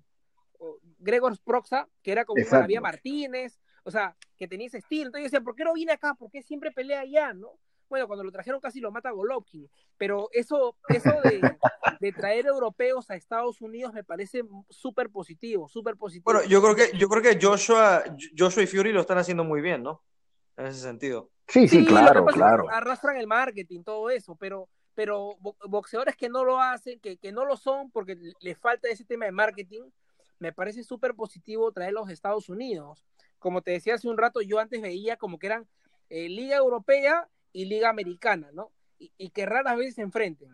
[0.99, 5.07] Gregor Sproxa, que era como Maravilla Martínez, o sea, que tenía ese estilo.
[5.07, 6.13] Entonces yo decía, ¿por qué no viene acá?
[6.13, 7.57] ¿Por qué siempre pelea allá, no?
[7.89, 11.41] Bueno, cuando lo trajeron casi lo mata Golovkin, pero eso, eso de,
[11.99, 16.25] de traer europeos a Estados Unidos me parece súper positivo, súper positivo.
[16.25, 18.03] Bueno, yo creo que, yo creo que Joshua,
[18.37, 20.01] Joshua y Fury lo están haciendo muy bien, ¿no?
[20.57, 21.29] En ese sentido.
[21.47, 22.69] Sí, sí, sí claro, claro.
[22.69, 27.45] arrastran el marketing, todo eso, pero, pero boxeadores que no lo hacen, que, que no
[27.45, 29.83] lo son porque le falta ese tema de marketing,
[30.39, 33.05] me parece súper positivo traerlos a Estados Unidos.
[33.39, 35.67] Como te decía hace un rato, yo antes veía como que eran
[36.09, 38.71] eh, Liga Europea y Liga Americana, ¿no?
[38.99, 40.49] Y, y, que raras veces se enfrenten.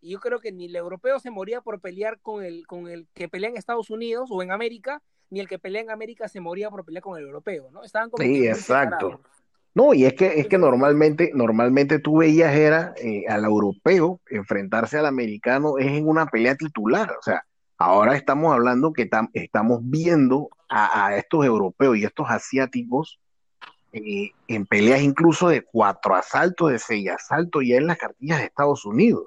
[0.00, 3.08] Y yo creo que ni el europeo se moría por pelear con el, con el
[3.14, 6.40] que pelea en Estados Unidos o en América, ni el que pelea en América se
[6.40, 7.82] moría por pelear con el europeo, ¿no?
[7.84, 9.20] Estaban como sí, exacto.
[9.74, 14.98] No, y es que es que normalmente, normalmente tú veías era eh, al europeo enfrentarse
[14.98, 17.10] al americano es en una pelea titular.
[17.18, 17.46] O sea,
[17.78, 23.18] ahora estamos hablando que tam, estamos viendo a, a, estos europeos y estos asiáticos
[23.92, 28.44] eh, en peleas incluso de cuatro asaltos, de seis asaltos, ya en las cartillas de
[28.46, 29.26] Estados Unidos.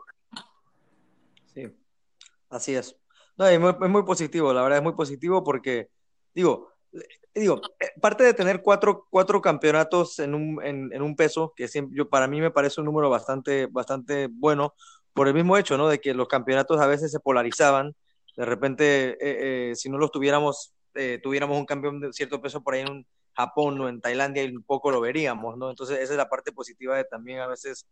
[1.54, 1.72] Sí,
[2.50, 2.98] así es.
[3.38, 5.90] No, es, muy, es muy positivo, la verdad es muy positivo porque,
[6.34, 6.70] digo,
[7.34, 7.62] digo,
[8.02, 12.10] parte de tener cuatro, cuatro campeonatos en un, en, en un peso, que siempre, yo,
[12.10, 14.74] para mí me parece un número bastante, bastante bueno,
[15.14, 15.88] por el mismo hecho, ¿no?
[15.88, 17.96] De que los campeonatos a veces se polarizaban,
[18.36, 22.62] de repente, eh, eh, si no los tuviéramos, eh, tuviéramos un campeón de cierto peso
[22.62, 25.70] por ahí en un Japón o en Tailandia y un poco lo veríamos, ¿no?
[25.70, 27.86] Entonces esa es la parte positiva de también a veces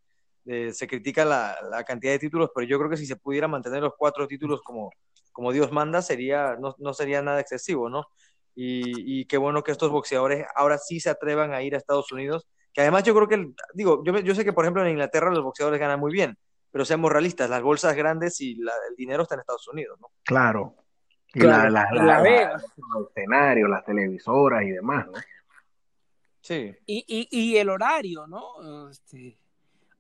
[0.46, 3.82] se critica la, la, cantidad de títulos, pero yo creo que si se pudiera mantener
[3.82, 4.92] los cuatro títulos como,
[5.32, 8.08] como Dios manda, sería, no, no sería nada excesivo, ¿no?
[8.56, 12.12] Y, y, qué bueno que estos boxeadores ahora sí se atrevan a ir a Estados
[12.12, 15.32] Unidos, que además yo creo que, digo, yo, yo sé que por ejemplo en Inglaterra
[15.32, 16.38] los boxeadores ganan muy bien,
[16.72, 20.10] pero seamos realistas, las bolsas grandes y el dinero está en Estados Unidos, ¿no?
[20.24, 20.76] Claro.
[21.34, 25.14] Y claro, la, la, la, la, los escenarios, las televisoras y demás, ¿no?
[26.42, 26.76] Sí.
[26.86, 28.90] Y, y, y el horario, ¿no?
[28.90, 29.38] Este,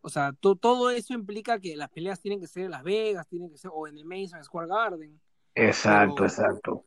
[0.01, 3.27] o sea, to, todo eso implica que las peleas tienen que ser en Las Vegas,
[3.27, 5.19] tienen que ser o en el Madison Square Garden.
[5.55, 6.85] Exacto, pero, exacto.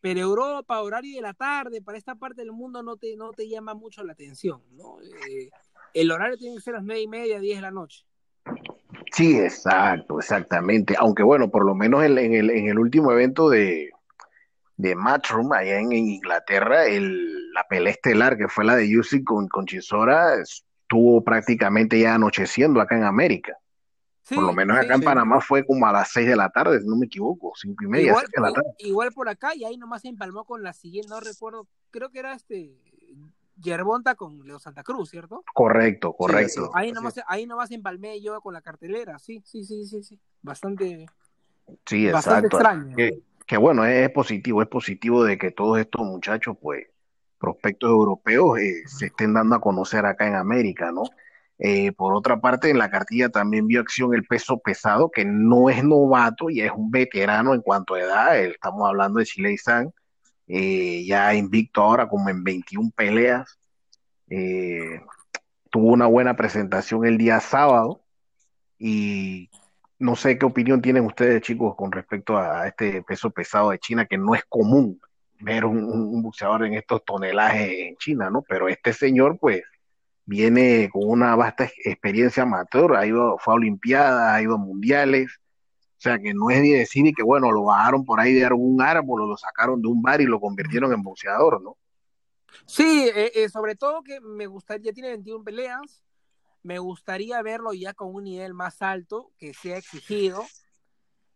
[0.00, 3.48] Pero Europa, horario de la tarde, para esta parte del mundo no te, no te
[3.48, 5.00] llama mucho la atención, ¿no?
[5.00, 5.50] Eh,
[5.94, 8.04] el horario tiene que ser las nueve y media, diez de la noche.
[9.18, 10.94] Sí, exacto, exactamente.
[10.96, 13.90] Aunque bueno, por lo menos en, en, el, en el último evento de,
[14.76, 19.24] de Matchroom allá en, en Inglaterra, el, la pelea estelar que fue la de Usyk
[19.24, 23.58] con, con Chisora estuvo prácticamente ya anocheciendo acá en América.
[24.22, 25.04] Sí, por lo menos acá sí, en sí.
[25.04, 27.88] Panamá fue como a las 6 de la tarde, si no me equivoco, cinco y
[27.88, 28.68] media, igual, de la tarde.
[28.78, 32.20] Igual por acá, y ahí nomás se empalmó con la siguiente, no recuerdo, creo que
[32.20, 32.78] era este
[33.60, 35.44] Yerbonta con Leo Santa Cruz, ¿cierto?
[35.52, 36.70] Correcto, correcto.
[36.74, 40.18] ahí, nomás, ahí nomás empalmé yo con la cartelera, sí, sí, sí, sí, sí.
[40.42, 41.06] Bastante,
[41.84, 42.56] sí, bastante exacto.
[42.56, 42.96] extraño.
[42.96, 46.86] Que, que bueno, es positivo, es positivo de que todos estos muchachos, pues,
[47.38, 51.04] prospectos europeos, eh, se estén dando a conocer acá en América, ¿no?
[51.58, 55.70] Eh, por otra parte, en la cartilla también vio acción el peso pesado, que no
[55.70, 58.38] es novato y es un veterano en cuanto a edad.
[58.38, 59.92] Estamos hablando de Chile San,
[60.48, 63.58] eh, ya invicto ahora como en 21 peleas.
[64.30, 65.00] Eh,
[65.70, 68.02] tuvo una buena presentación el día sábado
[68.78, 69.50] y
[69.98, 74.06] no sé qué opinión tienen ustedes, chicos, con respecto a este peso pesado de China,
[74.06, 75.00] que no es común
[75.40, 78.42] ver un, un boxeador en estos tonelajes en China, ¿no?
[78.48, 79.62] Pero este señor, pues,
[80.24, 85.40] viene con una vasta experiencia amateur, ha ido, fue a Olimpiadas, ha ido a Mundiales,
[85.98, 88.80] o sea que no es ni decir que bueno, lo bajaron por ahí de algún
[88.80, 91.76] árbol o lo sacaron de un bar y lo convirtieron en boxeador, ¿no?
[92.66, 96.04] Sí, eh, eh, sobre todo que me gustaría, ya tiene 21 peleas,
[96.62, 100.44] me gustaría verlo ya con un nivel más alto, que sea exigido,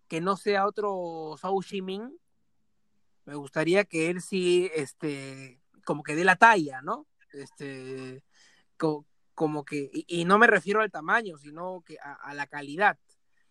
[0.09, 2.16] que no sea otro Zhou Ximin.
[3.25, 7.07] Me gustaría que él sí, este, como que dé la talla, ¿no?
[7.33, 8.22] Este,
[8.77, 12.98] como que, y, no me refiero al tamaño, sino que a, la calidad.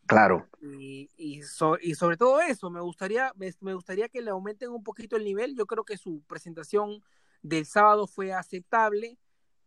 [0.06, 0.48] Claro.
[0.62, 5.24] Y, y, sobre todo eso, me gustaría, me, gustaría que le aumenten un poquito el
[5.24, 5.56] nivel.
[5.56, 7.02] Yo creo que su presentación
[7.42, 9.18] del sábado fue aceptable,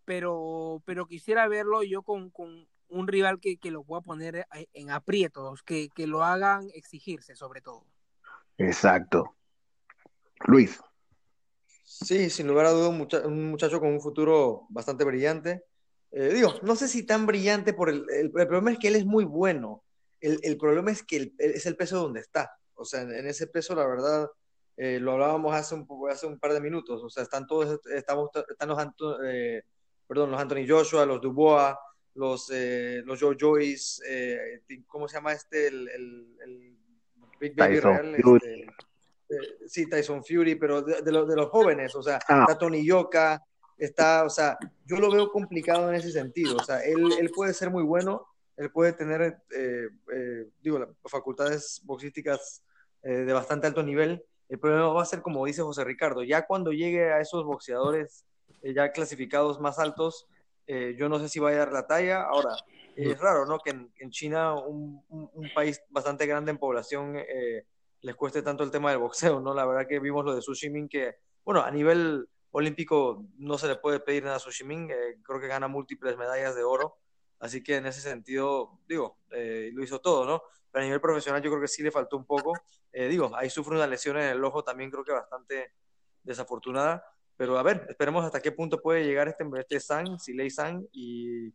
[0.05, 2.33] pero, pero quisiera verlo yo con,
[2.88, 7.87] un rival que, lo pueda poner en aprietos, que, que lo hagan exigirse sobre todo.
[8.59, 9.35] Exacto.
[10.47, 10.81] Luis.
[11.85, 15.64] Sí, sin lugar a dudas, un, muchacho con un futuro bastante brillante.
[16.11, 19.05] Eh, digo, no sé si tan brillante por el, el, problema es que él es
[19.05, 19.84] muy bueno.
[20.24, 22.56] El, el problema es que es el peso donde está.
[22.74, 24.28] O sea, en, ese peso, la verdad,
[24.76, 27.02] eh, lo hablábamos hace un, hace un par de minutos.
[27.02, 28.78] O sea, están todos, estamos, están los,
[29.24, 29.62] eh,
[30.06, 31.74] perdón, los Anthony Joshua, los Dubois,
[32.14, 32.50] los,
[33.04, 35.66] los Joe Joyce, ¿cómo se llama este?
[35.66, 36.78] El, el,
[37.40, 38.14] Big Baby Real.
[38.14, 38.66] Este,
[39.28, 42.44] eh, sí, Tyson Fury, pero de, de, de los jóvenes, o sea, ah.
[42.46, 43.42] está Tony Yoka,
[43.76, 47.54] está, o sea, yo lo veo complicado en ese sentido, o sea, él, él puede
[47.54, 52.62] ser muy bueno, él puede tener, eh, eh, digo, facultades boxísticas
[53.02, 56.72] de bastante alto nivel, el problema va a ser, como dice José Ricardo, ya cuando
[56.72, 58.24] llegue a esos boxeadores
[58.62, 60.26] ya clasificados más altos,
[60.66, 62.56] yo no sé si va a dar la talla, ahora,
[62.96, 63.58] es raro, ¿no?
[63.58, 67.66] Que en, en China, un, un, un, país bastante grande en población, eh,
[68.00, 69.54] les cueste tanto el tema del boxeo, ¿no?
[69.54, 73.76] La verdad que vimos lo de Sushimin que, bueno, a nivel olímpico no se le
[73.76, 76.96] puede pedir nada a eh, creo que gana múltiples medallas de oro,
[77.44, 80.42] así que en ese sentido, digo, eh, lo hizo todo, ¿no?
[80.70, 82.52] Pero a nivel profesional yo creo que sí le faltó un poco,
[82.92, 85.72] eh, digo, ahí sufre una lesión en el ojo también creo que bastante
[86.22, 87.04] desafortunada,
[87.37, 91.52] pero a ver, esperemos hasta qué punto puede llegar este, este Sang, Silei Sang, y,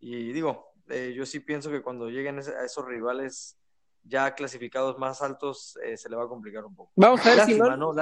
[0.00, 0.72] y digo,
[1.14, 3.58] yo sí pienso que cuando lleguen a esos rivales
[4.04, 6.92] ya clasificados más altos eh, se le va a complicar un poco.
[6.96, 7.92] Vamos a ver lástima, si no...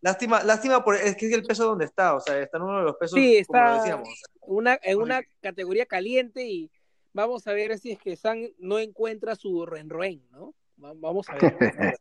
[0.00, 2.78] lástima, lástima por, es que es el peso donde está, o sea, está en uno
[2.78, 4.08] de los pesos, sí, está decíamos.
[4.40, 6.70] Una, en una categoría caliente y
[7.12, 10.54] vamos a ver si es que San no encuentra su renroen, ¿no?
[10.76, 11.98] Vamos a ver.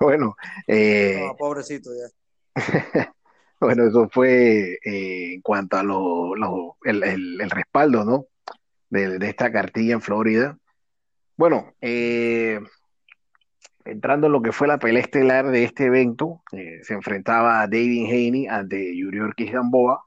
[0.00, 0.36] bueno,
[0.66, 1.20] eh...
[1.38, 2.08] pobrecito ya.
[3.60, 8.26] bueno, eso fue eh, en cuanto a lo, lo el, el, el, respaldo, ¿no?
[8.88, 10.58] De, de, esta cartilla en Florida.
[11.36, 12.60] Bueno, eh,
[13.86, 17.66] entrando en lo que fue la pelea estelar de este evento, eh, se enfrentaba a
[17.66, 20.04] David Haney ante Yuri Ortiz Gamboa,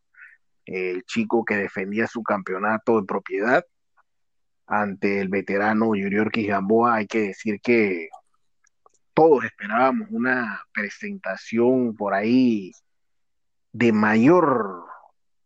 [0.66, 3.66] el chico que defendía su campeonato de propiedad
[4.68, 6.96] ante el veterano Yuri Ortiz Gamboa.
[6.96, 8.10] Hay que decir que
[9.14, 12.72] todos esperábamos una presentación por ahí
[13.72, 14.86] de mayor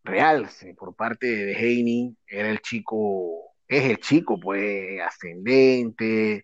[0.04, 2.17] realce por parte de Haney.
[2.28, 6.43] Era el chico es el chico, pues, ascendente,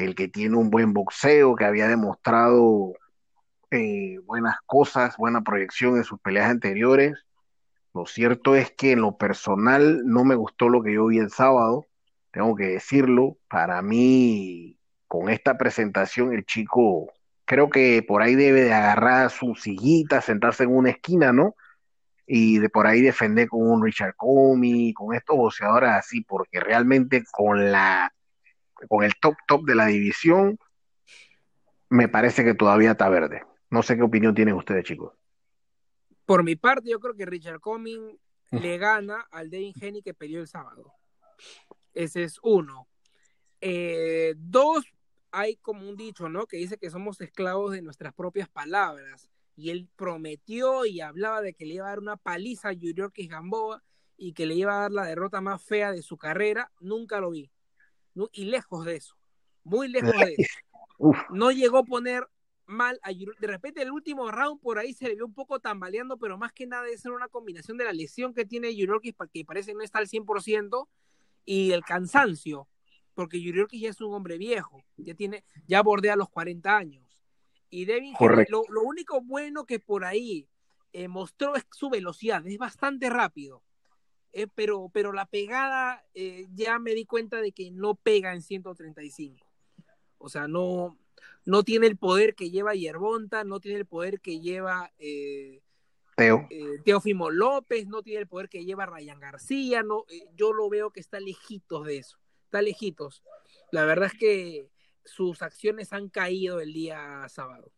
[0.00, 2.92] el que tiene un buen boxeo, que había demostrado
[3.70, 7.14] eh, buenas cosas, buena proyección en sus peleas anteriores.
[7.94, 11.30] Lo cierto es que en lo personal no me gustó lo que yo vi el
[11.30, 11.86] sábado,
[12.30, 13.36] tengo que decirlo.
[13.48, 17.12] Para mí, con esta presentación, el chico
[17.44, 21.54] creo que por ahí debe de agarrar su sillita, sentarse en una esquina, ¿no?
[22.32, 27.24] y de por ahí defender con un Richard Comey, con estos boxeadores así, porque realmente
[27.32, 28.14] con la
[28.88, 30.58] con el top top de la división
[31.88, 33.44] me parece que todavía está verde.
[33.68, 35.12] No sé qué opinión tienen ustedes, chicos.
[36.24, 38.18] Por mi parte, yo creo que Richard Comey
[38.52, 40.92] le gana al Devin Henny que peleó el sábado.
[41.92, 42.88] Ese es uno.
[43.60, 44.84] Eh, dos,
[45.32, 46.46] hay como un dicho, ¿no?
[46.46, 51.54] Que dice que somos esclavos de nuestras propias palabras y él prometió y hablaba de
[51.54, 53.82] que le iba a dar una paliza a Yuriorkis Gamboa
[54.16, 57.30] y que le iba a dar la derrota más fea de su carrera, nunca lo
[57.30, 57.50] vi.
[58.32, 59.16] Y lejos de eso,
[59.64, 60.58] muy lejos de eso.
[61.30, 62.26] No llegó a poner
[62.66, 65.58] mal a Yuri- De repente el último round por ahí se le vio un poco
[65.60, 69.44] tambaleando, pero más que nada es una combinación de la lesión que tiene Yuriorkis, que
[69.44, 70.88] parece no está al 100%,
[71.46, 72.68] y el cansancio,
[73.14, 77.18] porque Yuriorkis ya es un hombre viejo, ya tiene, ya bordea los 40 años.
[77.70, 78.14] Y Devin
[78.50, 80.46] lo, lo único bueno que por ahí
[80.92, 83.62] eh, mostró es su velocidad, es bastante rápido.
[84.32, 88.42] Eh, pero, pero la pegada eh, ya me di cuenta de que no pega en
[88.42, 89.44] 135.
[90.18, 90.96] O sea, no,
[91.44, 95.62] no tiene el poder que lleva Yerbonta, no tiene el poder que lleva eh,
[96.16, 96.46] Teo.
[96.50, 100.68] eh, Teófimo López, no tiene el poder que lleva Ryan García, no, eh, yo lo
[100.68, 103.22] veo que está lejitos de eso, está lejitos.
[103.72, 104.70] La verdad es que
[105.04, 107.72] sus acciones han caído el día sábado.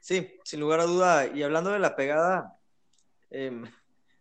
[0.00, 1.26] Sí, sin lugar a duda.
[1.26, 2.58] Y hablando de la pegada,
[3.30, 3.64] em,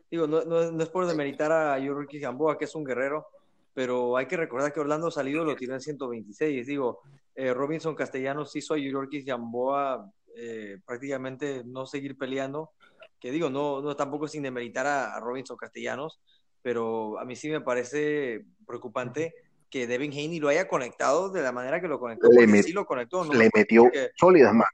[0.09, 3.27] digo, no, no- no es por demeritar a Yurki Gamboa, que es un guerrero,
[3.73, 6.65] pero hay que recordar que Orlando Salido lo tiró en 126.
[6.67, 7.01] Digo,
[7.35, 12.71] eh, Robinson Castellanos hizo a Yurki Gamboa eh, prácticamente no seguir peleando.
[13.19, 16.19] Que digo, no, no tampoco sin demeritar a, a Robinson Castellanos,
[16.61, 19.33] pero a mí sí me parece preocupante
[19.69, 22.27] que Devin Haney lo haya conectado de la manera que lo conectó.
[22.29, 23.33] Le porque met- sí lo conectó, ¿no?
[23.33, 24.67] Le metió Porque- sólidas más.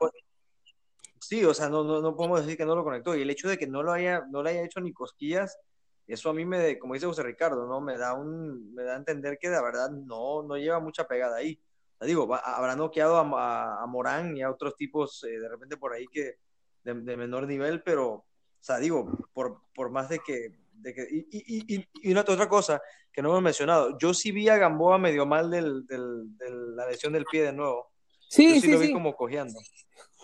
[1.31, 3.15] Sí, o sea, no, no, no podemos decir que no lo conectó.
[3.15, 5.57] Y el hecho de que no lo haya, no le haya hecho ni cosquillas,
[6.05, 7.79] eso a mí me, como dice José Ricardo, ¿no?
[7.79, 11.37] Me da un, me da a entender que la verdad no, no lleva mucha pegada
[11.37, 11.57] ahí.
[12.01, 15.93] Digo, habrá noqueado a, a- a Morán y a otros tipos eh, de repente por
[15.93, 16.35] ahí que
[16.83, 18.25] de, de menor nivel, pero, o
[18.59, 22.49] sea, digo, por, por más de que, de que y, y, y, y una otra
[22.49, 22.81] cosa
[23.13, 26.87] que no hemos mencionado, yo sí vi a Gamboa medio mal del, del, de la
[26.89, 27.89] lesión del pie de nuevo.
[28.27, 28.93] Sí, yo sí, sí, lo vi sí.
[28.93, 29.57] como cojeando.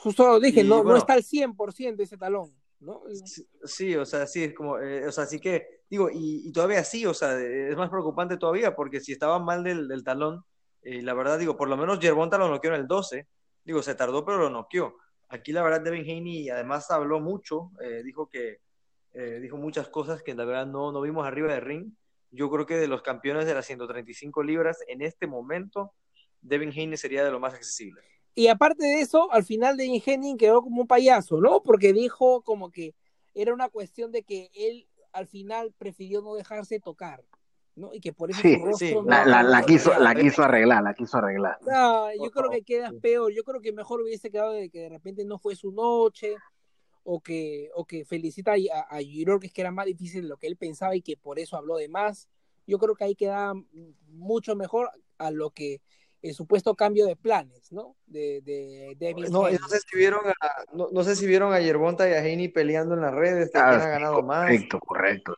[0.08, 0.92] Justo lo dije, Y, no, bueno.
[0.92, 3.04] no está al 100% ese talón, ¿no?
[3.26, 6.52] Sí, sí, o sea, sí, es como, eh, o sea, así que, digo, y, y
[6.52, 10.44] todavía sí, o sea, es más preocupante todavía, porque si estaba mal del, del talón,
[10.82, 13.28] eh, la verdad, digo, por lo menos Yerbonta lo noqueó en el 12,
[13.66, 14.96] digo, se tardó, pero lo noqueó.
[15.28, 18.62] Aquí, la verdad, Devin Haney además habló mucho, eh, dijo que,
[19.14, 21.92] eh, dijo muchas cosas que la verdad no, no vimos arriba del ring.
[22.32, 25.94] Yo creo que de los campeones de las 135 libras, en este momento,
[26.42, 28.02] Devin Haney sería de lo más accesible.
[28.38, 31.64] Y aparte de eso, al final de Henning quedó como un payaso, ¿no?
[31.64, 32.94] Porque dijo como que
[33.34, 37.24] era una cuestión de que él al final prefirió no dejarse tocar,
[37.76, 37.96] ¿no?
[37.96, 40.44] Y que por eso Sí, su rostro sí, no- La, la, la quiso, la quiso
[40.44, 41.58] arreglar, la quiso arreglar.
[41.66, 43.34] No, yo creo que quedas peor.
[43.34, 46.36] Yo creo que mejor hubiese quedado de que de repente no fue su noche
[47.06, 50.46] o que, o que felicita a, a Yurorkis que era más difícil de lo que
[50.46, 52.30] él pensaba y que por eso habló de más.
[52.68, 53.54] Yo creo que ahí queda
[54.10, 55.82] mucho mejor a lo que
[56.22, 57.96] el supuesto cambio de planes, ¿no?
[58.06, 61.60] De, de Devin No, no sé si vieron a, no, no sé si vieron a
[61.60, 64.46] Yerbonta y a Haney peleando en las redes, de Ah, ha más.
[64.46, 65.36] correcto, correcto.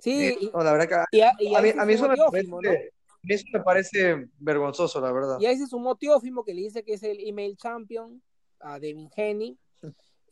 [0.00, 2.50] Sí, y, No, la verdad que y a, y a mí, a eso me parece,
[2.50, 5.38] a mí eso me parece vergonzoso, la verdad.
[5.40, 8.22] Y ahí se sumó Teófimo, que le dice que es el email champion
[8.60, 9.58] a Devin Haney.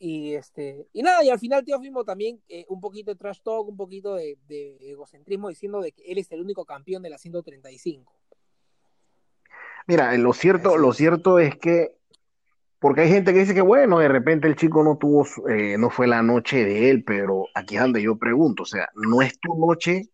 [0.03, 3.67] Y este, y nada, y al final Teófimo también eh, un poquito de trash talk,
[3.67, 7.19] un poquito de, de egocentrismo diciendo de que él es el único campeón de la
[7.19, 8.20] 135.
[9.87, 10.97] Mira, lo cierto, lo es.
[10.97, 11.95] cierto es que,
[12.79, 15.77] porque hay gente que dice que bueno, de repente el chico no tuvo, su- eh,
[15.77, 19.21] no fue la noche de él, pero aquí es donde yo pregunto, o sea, no
[19.21, 20.09] es tu noche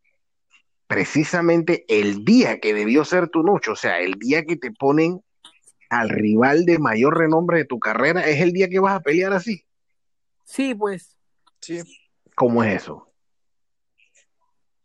[0.88, 5.22] precisamente el día que debió ser tu noche, o sea, el día que te ponen
[5.90, 9.34] al rival de mayor renombre de tu carrera, es el día que vas a pelear
[9.34, 9.64] así.
[10.44, 11.18] Sí, pues.
[11.62, 11.82] Sí.
[12.36, 13.12] ¿Cómo es eso?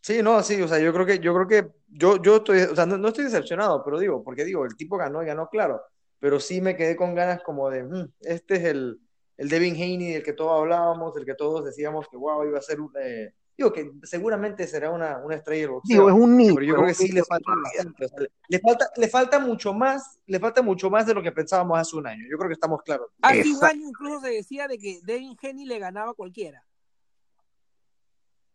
[0.01, 2.75] Sí, no, sí, o sea, yo creo que, yo creo que, yo, yo estoy, o
[2.75, 5.83] sea, no, no estoy decepcionado, pero digo, porque digo, el tipo ganó y ganó, claro,
[6.19, 9.01] pero sí me quedé con ganas como de, "Mm, este es el,
[9.37, 12.63] el Devin Haney del que todos hablábamos, del que todos decíamos que, wow, iba a
[12.63, 15.97] ser, un, eh, digo, que seguramente será una, una estrella del boxeo.
[15.97, 16.55] Digo, es un niño.
[16.55, 17.73] pero yo creo que sí le falta o
[18.09, 21.33] sea, le, le falta, le falta mucho más, le falta mucho más de lo que
[21.33, 22.25] pensábamos hace un año.
[22.31, 23.09] Yo creo que estamos claros.
[23.21, 26.65] Hace un año incluso se decía de que Devin Haney le ganaba a cualquiera.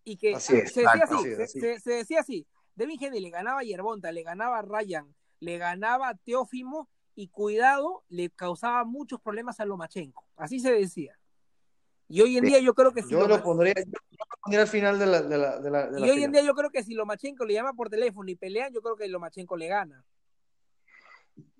[0.04, 1.16] Y que Así se es, decía exacto.
[1.16, 1.60] así, Así es, se, así.
[1.60, 2.48] se- se decía así.
[2.78, 7.28] Devin Haney le ganaba a Yerbonta, le ganaba a Ryan, le ganaba a Teófimo y
[7.30, 10.24] cuidado, le causaba muchos problemas a Lomachenko.
[10.38, 11.18] Así se decía.
[12.08, 14.62] Y hoy en día yo creo que si Yo Loma- lo pondría, yo lo pondría
[14.62, 16.54] al final de la, de la, de la, de y la hoy en día yo
[16.54, 19.68] creo que si Lomachenko le llama por teléfono y pelean, yo creo que Lomachenko le
[19.68, 20.06] gana.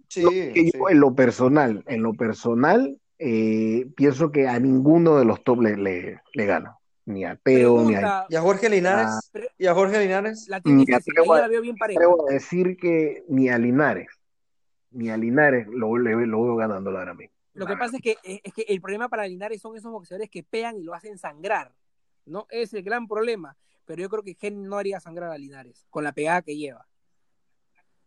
[0.08, 0.72] Sí, Lo que sí.
[0.74, 5.62] yo en lo personal, en lo personal, eh, pienso que a ninguno de los top
[5.64, 6.78] le, le, le gana.
[7.08, 9.30] Ni a Teo, ni a ¿Y a Jorge Linares?
[9.32, 10.46] Pre- ¿Y a Jorge Linares?
[10.50, 11.00] la tiene Ni a-
[11.40, 12.00] la veo bien pareja.
[12.02, 14.10] atrevo a decir que ni a Linares,
[14.92, 17.34] ni a Linares lo, le- lo veo ganando ahora mismo.
[17.54, 20.30] Lo que pasa es que, es es que el problema para Linares son esos boxeadores
[20.30, 21.74] que pegan y lo hacen sangrar,
[22.26, 22.46] ¿no?
[22.50, 23.56] Es el gran problema.
[23.86, 26.86] Pero yo creo que Gen no haría sangrar a Linares con la pegada que lleva.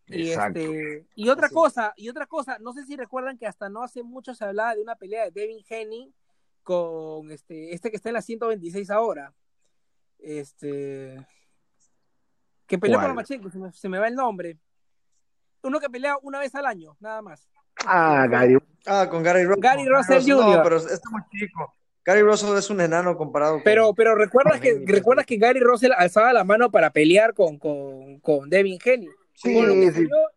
[0.09, 0.61] Y, Exacto.
[0.61, 4.03] este, y otra cosa, y otra cosa, no sé si recuerdan que hasta no hace
[4.03, 6.13] mucho se hablaba de una pelea de Devin Henning
[6.63, 9.33] con este, este que está en la 126 ahora.
[10.19, 11.27] Este.
[12.67, 13.07] Que peleó ¿Cuál?
[13.07, 14.59] con Lomachenko, se me, se me va el nombre.
[15.63, 17.49] Uno que pelea una vez al año, nada más.
[17.85, 18.59] Ah, Gary.
[18.87, 19.63] Ah, con Gary Russell.
[19.63, 20.63] Gary Russell No, Jr..
[20.63, 21.75] pero está muy chico.
[22.05, 23.63] Gary Russell es un enano comparado con...
[23.63, 28.21] Pero, pero recuerdas que, recuerdas que Gary Russell alzaba la mano para pelear con, con,
[28.21, 29.11] con Devin Henning.
[29.35, 29.59] Sí,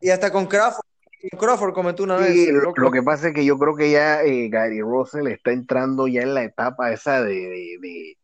[0.01, 0.85] Y hasta con Crawford.
[1.29, 2.63] Crawford comentó una Sí, vez.
[2.75, 6.21] lo, que pasa es que yo creo que ya eh, Gary Russell está entrando ya
[6.21, 8.17] en la etapa esa de, de, de-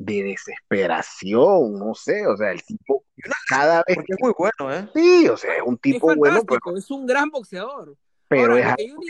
[0.00, 3.04] de desesperación, no sé, o sea, el tipo
[3.48, 4.88] cada vez Porque es muy bueno, ¿eh?
[4.94, 7.96] sí, o sea, es un es tipo bueno, pero, es un gran boxeador.
[8.28, 9.00] pero Ahora, es que digo,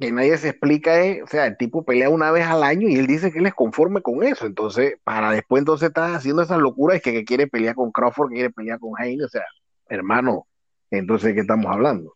[0.00, 2.94] que nadie se explica es, o sea, el tipo pelea una vez al año y
[2.96, 6.58] él dice que él es conforme con eso, entonces, para después entonces estar haciendo esas
[6.58, 9.44] locuras que, que quiere pelear con Crawford, que quiere pelear con Haynes, o sea,
[9.88, 10.46] hermano,
[10.90, 12.14] entonces, ¿de qué estamos hablando?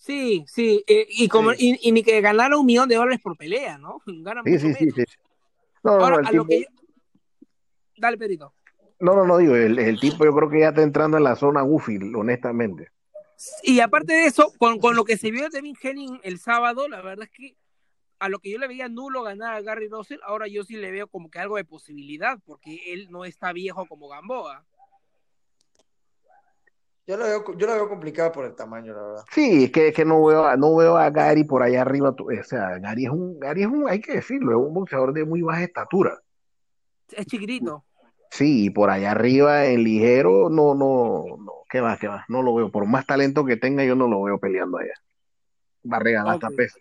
[0.00, 1.78] Sí, sí, eh, y, como, Sí.
[1.80, 4.00] y, y ni que ganara un millón de dólares por pelea, ¿no?
[4.06, 4.94] Gana Sí, mucho sí, sí, menos.
[4.96, 5.04] sí.
[5.82, 6.66] No, no, Ahora, no, el a lo que yo...
[7.96, 8.54] Dale, Pedrito.
[8.98, 11.36] No, no, no, digo, el, el tipo yo creo que ya está entrando en la
[11.36, 12.90] zona goofy, honestamente.
[13.62, 16.88] Y aparte de eso, con, con lo que se vio de Devin Henning el sábado,
[16.88, 17.56] la verdad es que
[18.18, 20.90] a lo que yo le veía nulo ganar a Gary Russell, ahora yo sí le
[20.90, 24.66] veo como que algo de posibilidad, porque él no está viejo como Gamboa.
[27.10, 29.24] Yo lo veo, yo lo veo complicado por el tamaño, la verdad.
[29.32, 32.14] Sí, es que, es que no veo, a- no veo a Gary por allá arriba,
[32.14, 35.12] tu- o sea, Gary es un, Gary es un, hay que decirlo, es un boxeador
[35.12, 36.20] de muy baja estatura.
[37.10, 37.82] Es chiquitito.
[38.30, 42.42] Sí, y por allá arriba en ligero, no, no, no, qué va, qué va, no
[42.42, 44.94] lo veo, por más talento que tenga, yo no lo veo peleando allá.
[45.92, 46.54] Va a regalar hasta Ok.
[46.54, 46.78] peso.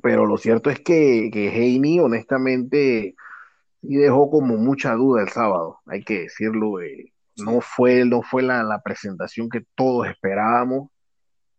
[0.00, 3.16] Pero lo cierto es que, que Haney, honestamente,
[3.82, 8.42] sí dejó como mucha duda el sábado, hay que decirlo, eh, no fue, no fue
[8.42, 10.88] la, la presentación que todos esperábamos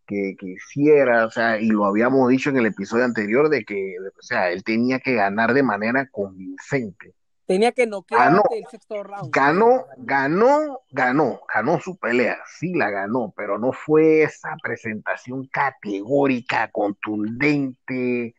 [0.06, 3.96] que, que hiciera, o sea, y lo habíamos dicho en el episodio anterior de que,
[4.00, 7.14] o sea, él tenía que ganar de manera convincente.
[7.46, 8.42] Tenía que noquear Ganó.
[8.50, 9.30] del sexto round.
[9.30, 16.70] Ganó, ganó, ganó, ganó su pelea, sí la ganó, pero no fue esa presentación categórica,
[16.70, 18.34] contundente.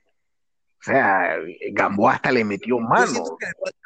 [0.79, 1.35] O sea,
[1.71, 3.07] Gamboa hasta le metió Yo mano.
[3.07, 3.79] siento que le falta,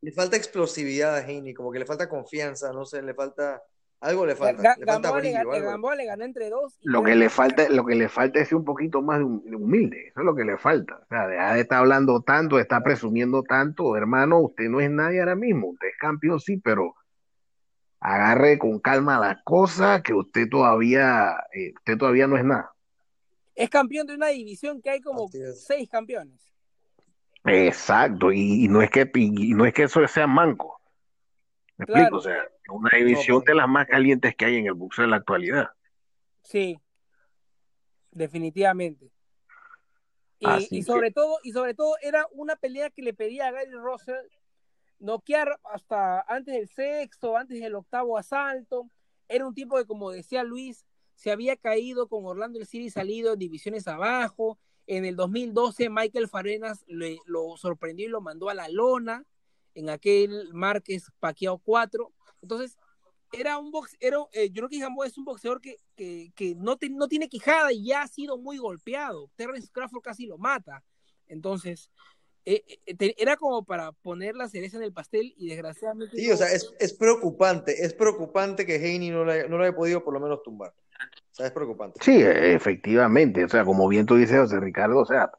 [0.00, 3.62] le falta explosividad a Haney, como que le falta confianza, no sé, le falta...
[4.00, 5.70] Algo le falta, Ga- le falta Gamboa le, brillo, gan- algo.
[5.70, 6.78] Gamboa le ganó entre dos.
[6.80, 9.24] y Lo que le falta, lo que le falta es ser un poquito más de
[9.24, 11.00] hum- de humilde, eso es lo que le falta.
[11.02, 14.88] O sea, deja de estar hablando tanto, de estar presumiendo tanto, hermano, usted no es
[14.88, 16.94] nadie ahora mismo, usted es campeón, sí, pero
[17.98, 22.70] agarre con calma las cosas, que usted todavía, eh, usted todavía no es nada.
[23.56, 26.40] Es campeón de una división que hay como seis campeones.
[27.44, 30.80] Exacto, y, y no es que y no es que eso sea manco.
[31.76, 32.16] Me Claro.
[32.16, 33.46] explico, o sea, una división No, pues.
[33.46, 35.70] de las más calientes que hay en el boxeo en la actualidad.
[36.42, 36.80] Sí,
[38.10, 39.10] definitivamente.
[40.40, 43.72] Y, que- sobre todo, y sobre todo era una pelea que le pedía a Gary
[43.72, 44.16] Russell
[45.00, 48.88] noquear hasta antes del sexto, antes del octavo asalto.
[49.28, 53.32] Era un tipo que, como decía Luis, se había caído con Orlando el City salido
[53.32, 54.58] en divisiones abajo.
[54.88, 59.24] En el 2012, Michael Farenas le- lo sorprendió y lo mandó a la lona
[59.74, 62.10] en aquel Márquez Paquiao 4.
[62.42, 62.76] Entonces,
[63.32, 66.54] era un box, era, eh, yo creo que Gamboa es un boxeador que, que, que
[66.54, 69.30] no, te- no tiene quijada y ya ha sido muy golpeado.
[69.36, 70.82] Terrence Crawford casi lo mata.
[71.26, 71.90] Entonces,
[72.46, 76.16] eh, eh, era como para poner la cereza en el pastel y desgraciadamente.
[76.16, 79.64] Sí, o sea, es, es preocupante, es preocupante que Haney no lo haya, no lo
[79.64, 80.72] haya podido por lo menos tumbar.
[81.00, 81.98] O sea, es preocupante.
[82.02, 85.30] Sí, efectivamente, o sea, como bien tú dices, José Ricardo, o sea,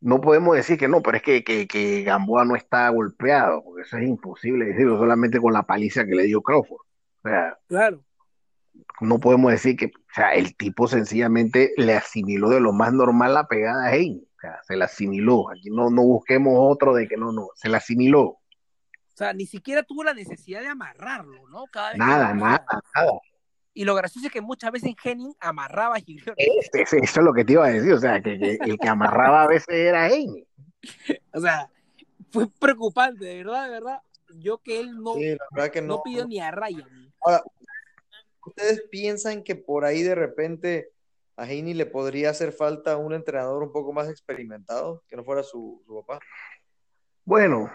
[0.00, 3.82] no podemos decir que no, pero es que, que, que Gamboa no está golpeado, porque
[3.82, 6.80] eso es imposible decirlo solamente con la paliza que le dio Crawford.
[7.24, 8.04] O sea, Claro.
[9.00, 13.34] no podemos decir que, o sea, el tipo sencillamente le asimiló de lo más normal
[13.34, 14.24] la pegada a Hein.
[14.36, 15.50] O sea, se la asimiló.
[15.50, 18.22] Aquí no, no busquemos otro de que no, no, se la asimiló.
[18.22, 18.40] O
[19.16, 21.64] sea, ni siquiera tuvo la necesidad de amarrarlo, ¿no?
[21.72, 22.64] Cada vez que Nada, nada,
[22.94, 23.12] nada.
[23.78, 27.44] Y lo gracioso es que muchas veces Henning amarraba a ese- eso es lo que
[27.44, 30.44] te iba a decir, o sea, que, que el que amarraba a veces era Hein.
[31.32, 31.70] O sea,
[32.32, 34.02] fue preocupante, de verdad, de verdad.
[34.34, 36.02] Yo que él no, Sí, la verdad que no, no.
[36.02, 36.88] pidió ni a Ryan.
[37.20, 37.44] Ahora,
[38.44, 40.88] ¿ustedes piensan que por ahí de repente
[41.36, 45.44] a Haney le podría hacer falta un entrenador un poco más experimentado, que no fuera
[45.44, 46.18] su, su papá?
[47.24, 47.70] Bueno,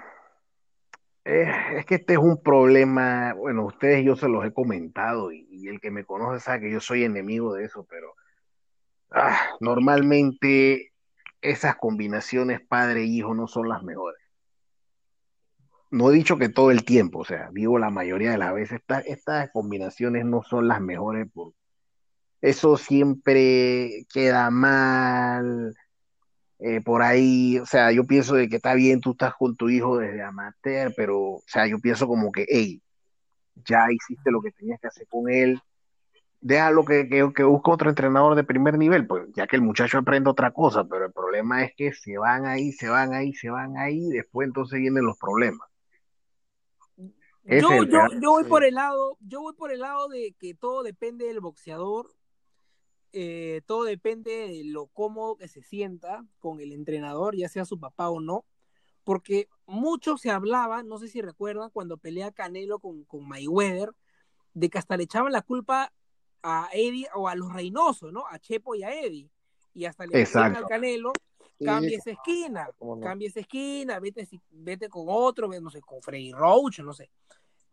[1.25, 5.67] eh, es que este es un problema, bueno, ustedes yo se los he comentado y,
[5.67, 8.13] el que me conoce sabe que yo soy enemigo de eso, pero
[9.11, 10.91] ah, normalmente
[11.41, 14.19] esas combinaciones padre-hijo no son las mejores.
[15.91, 18.79] no he dicho que todo el tiempo, o sea, digo la mayoría de las veces,
[18.79, 21.27] esta- estas combinaciones no son las mejores,
[22.41, 25.75] eso siempre queda mal,
[26.65, 29.69] eh, por ahí, o sea, yo pienso de que está bien, tú estás con tu
[29.69, 32.81] hijo desde amateur, pero, o sea, yo pienso como que, hey,
[33.65, 35.59] ya hiciste lo que tenías que hacer con él,
[36.39, 39.97] déjalo que, que, que busque otro entrenador de primer nivel, pues ya que el muchacho
[39.97, 43.49] aprende otra cosa, pero el problema es que se van ahí, se van ahí, se
[43.49, 45.67] van ahí, después entonces vienen los problemas.
[47.45, 48.49] Yo, yo, yo voy Sí.
[48.49, 52.07] por el lado, yo voy por el lado de que todo depende del boxeador,
[53.13, 57.79] eh, todo depende de lo cómodo que se sienta con el entrenador, ya sea su
[57.79, 58.43] papá o no,
[59.03, 63.91] porque mucho se hablaba, no sé si recuerdan, cuando pelea Canelo con, con Mayweather,
[64.53, 65.93] de que hasta le echaban la culpa
[66.41, 68.25] a Eddie o a los Reynoso, ¿no?
[68.27, 69.29] A Chepo y a Eddie.
[69.73, 71.13] Y hasta le decían al Canelo,
[71.63, 72.99] cambia esa esquina, no.
[72.99, 77.09] cambia esa esquina, vete, vete con otro, no sé, con Freddy Roach, no sé.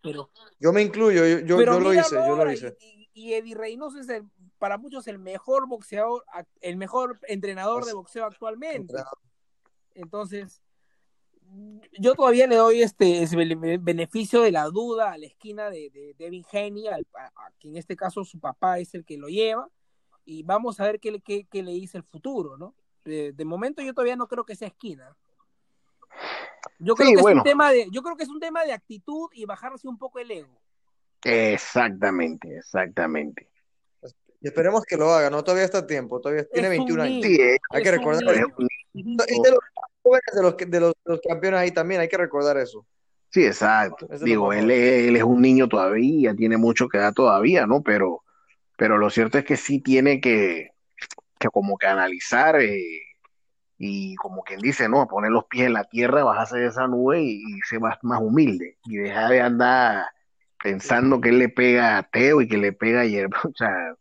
[0.03, 2.77] Pero, Yo me incluyo, yo, yo, lo hice, yo lo hice.
[2.81, 4.25] Y, y- y Eddie Reynoso es el,
[4.61, 6.23] para muchos el mejor boxeador,
[6.61, 8.95] el mejor entrenador de Es- boxeo actualmente.
[9.95, 10.63] Entonces,
[11.99, 13.27] yo todavía le doy este
[13.81, 17.69] beneficio de la duda a la esquina de, de Devin Haney, al- a, a- que
[17.69, 19.69] en este caso su papá es el que lo lleva,
[20.27, 22.75] y vamos a ver qué, le- qué, qué le dice el futuro, ¿no?
[23.05, 25.17] De, de momento yo todavía no creo que sea esquina.
[26.79, 28.73] Yo creo Sí, que es un tema de, yo creo que es un tema de
[28.75, 30.61] actitud y bajarse un poco el ego.
[31.25, 33.50] Exactamente, exactamente.
[34.41, 35.45] Y esperemos que lo haga, ¿no?
[35.45, 37.27] Todavía está a tiempo, todavía tiene Es un 21 años.
[37.27, 38.55] Sí, es, Hay que recordar es niño.
[38.57, 38.69] un
[39.29, 39.59] Y de los
[40.03, 42.87] jóvenes de los, que- de los, de los campeones ahí también, hay que recordar eso.
[43.29, 44.09] Sí, exacto.
[44.23, 47.83] Digo, él, es- él es un niño todavía, tiene mucho que dar todavía, ¿no?
[47.83, 48.25] Pero,
[48.77, 50.71] pero lo cierto es que sí tiene que,
[51.39, 53.03] que como que analizar eh,
[53.79, 55.07] y como quien dice, ¿no?
[55.07, 58.21] Poner los pies en la tierra, bajarse de esa nube y, y ser más, más
[58.21, 60.07] humilde y dejar de andar
[60.63, 63.95] pensando que él le pega a Teo y que le pega a Yerba, o sea,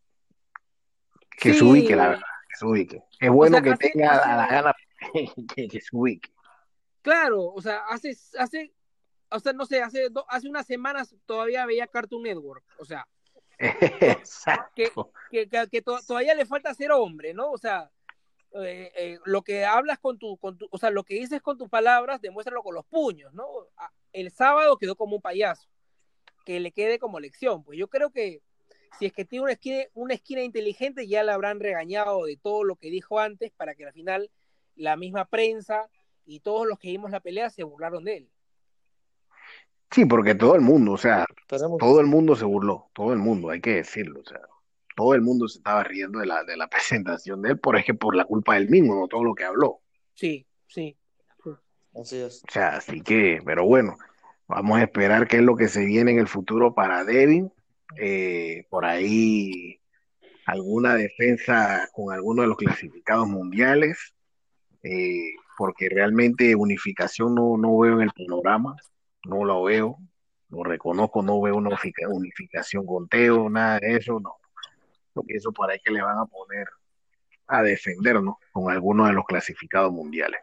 [1.39, 3.03] que se ubique, la Sí, verdad, que se ubique.
[3.19, 4.75] Es bueno sea, que hace- tenga a la hace- gana
[5.55, 6.29] que, que se ubique.
[7.01, 8.73] claro, o sea, hace, hace,
[9.29, 13.07] o sea, no sé, hace, do- hace unas semanas todavía veía Cartoon Network, o sea,
[13.59, 15.11] Exacto.
[15.31, 17.51] que, que, que to- todavía le falta ser hombre, ¿no?
[17.51, 17.89] O sea,
[18.53, 21.57] eh, eh, lo que hablas con tu, con tu, o sea, lo que dices con
[21.57, 23.45] tus palabras, demuéstralo con los puños, ¿no?
[23.77, 25.69] A- El sábado quedó como un payaso,
[26.45, 27.63] que le quede como lección.
[27.63, 28.41] Pues yo creo que
[28.97, 32.63] si es que tiene una esquina, una esquina inteligente, ya la habrán regañado de todo
[32.63, 34.31] lo que dijo antes para que al final
[34.75, 35.89] la misma prensa
[36.25, 38.29] y todos los que vimos la pelea se burlaron de él.
[39.91, 41.79] Sí, porque todo el mundo, o sea, Esperemos.
[41.79, 44.41] todo el mundo se burló, todo el mundo, hay que decirlo, o sea,
[44.95, 48.07] todo el mundo se estaba riendo de la, de la presentación de él, por ejemplo,
[48.07, 49.81] por la culpa del mismo, no todo lo que habló.
[50.13, 50.95] Sí, sí.
[51.95, 52.43] Así es.
[52.47, 53.97] O sea, así que, pero bueno,
[54.47, 57.51] vamos a esperar qué es lo que se viene en el futuro para Devin.
[57.97, 59.79] Eh, por ahí
[60.45, 64.13] alguna defensa con alguno de los clasificados mundiales,
[64.83, 68.75] eh, porque realmente unificación no, no veo en el panorama,
[69.25, 69.97] no lo veo,
[70.49, 74.35] lo reconozco, no veo una unifica- unificación con Teo, nada de eso, no.
[75.15, 76.67] Lo pienso por ahí que le van a poner
[77.47, 80.39] a defendernos con alguno de los clasificados mundiales.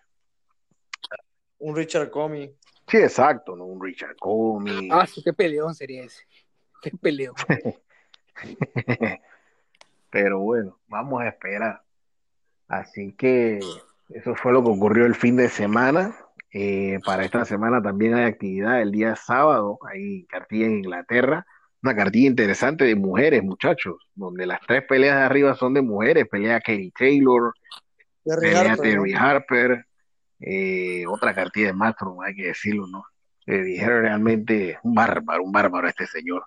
[1.58, 2.54] Un Richard Comey.
[2.86, 3.64] Sí, exacto, ¿no?
[3.64, 4.88] Un Richard Comey.
[4.90, 6.22] Ah, sí, qué peleón sería ese.
[7.00, 7.34] Peleón.
[10.10, 11.82] Pero bueno, vamos a esperar.
[12.68, 13.60] Así que
[14.10, 16.16] eso fue lo que ocurrió el fin de semana.
[16.52, 21.44] Eh, para esta semana también hay actividad el día sábado, hay cartilla en Inglaterra,
[21.82, 26.26] una cartilla interesante de mujeres, muchachos, donde las tres peleas de arriba son de mujeres,
[26.30, 27.52] pelea Katie Taylor,
[28.24, 28.82] Terry pelea Harper, ¿no?
[28.82, 29.86] Terry Harper,
[30.40, 33.04] eh, otra cartilla de Matron, hay que decirlo, ¿no?
[33.46, 36.44] Eh, dijeron realmente un bárbaro, un bárbaro este señor.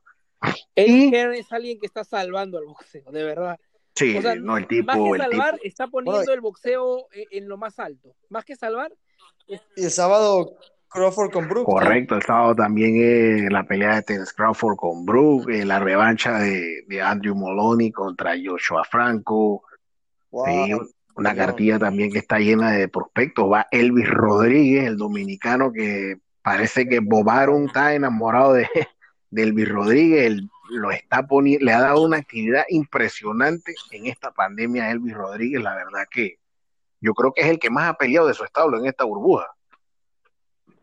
[0.76, 3.60] Eddie Hearn es alguien que está salvando al boxeo, de verdad.
[3.96, 5.18] Sí, O sea, no, el más tipo, que el tipo.
[5.18, 8.16] salvar, está poniendo el boxeo en, en lo más alto.
[8.30, 8.92] Más que salvar,
[9.48, 10.54] es- Y el sábado
[10.90, 11.66] Crawford con Brook.
[11.66, 16.40] Correcto, el sábado también es la pelea de Terence Crawford con Brook, eh, la revancha
[16.40, 19.64] de, de Andrew Moloney contra Joshua Franco,
[20.32, 20.46] Wow.
[20.66, 20.74] sí,
[21.16, 23.52] una cartilla también que está llena de prospectos.
[23.52, 28.68] Va Elvis Rodríguez, el dominicano que parece que Bob Arum está enamorado de,
[29.32, 34.86] de Elvis Rodríguez, lo está poniendo, le ha dado una actividad impresionante en esta pandemia
[34.86, 36.40] a Elvis Rodríguez, la verdad que
[37.02, 39.48] yo creo que es el que más ha peleado de su establo en esta burbuja.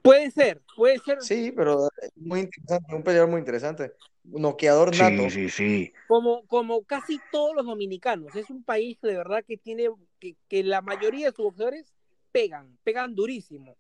[0.03, 3.93] puede ser, puede ser Sí, pero es muy interesante, un peleador muy interesante.
[4.29, 5.31] Un noqueador nato.
[5.31, 5.93] Sí, sí, sí.
[6.09, 8.35] como, como casi todos los dominicanos.
[8.35, 9.89] Es un país de verdad que tiene,
[10.19, 11.95] que, que la mayoría de sus boxeadores
[12.33, 13.77] pegan, pegan durísimo.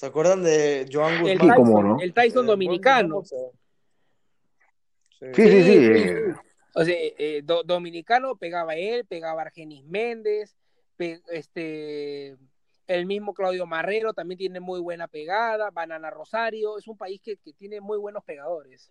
[0.00, 1.38] ¿Se acuerdan de Joan El Guzmán?
[1.38, 2.00] Sí, cómo Tyson, no.
[2.00, 3.22] el Tyson Eh, dominicano.
[3.22, 3.36] Sí.
[5.20, 6.34] Sí, sí, eh.
[6.74, 10.56] O sea, eh, do- dominicano pegaba él, pegaba Argenis Méndez,
[10.96, 12.38] pe- este,
[12.86, 17.36] el mismo Claudio Marrero también tiene muy buena pegada, Banana Rosario, es un país que,
[17.36, 18.90] que tiene muy buenos pegadores.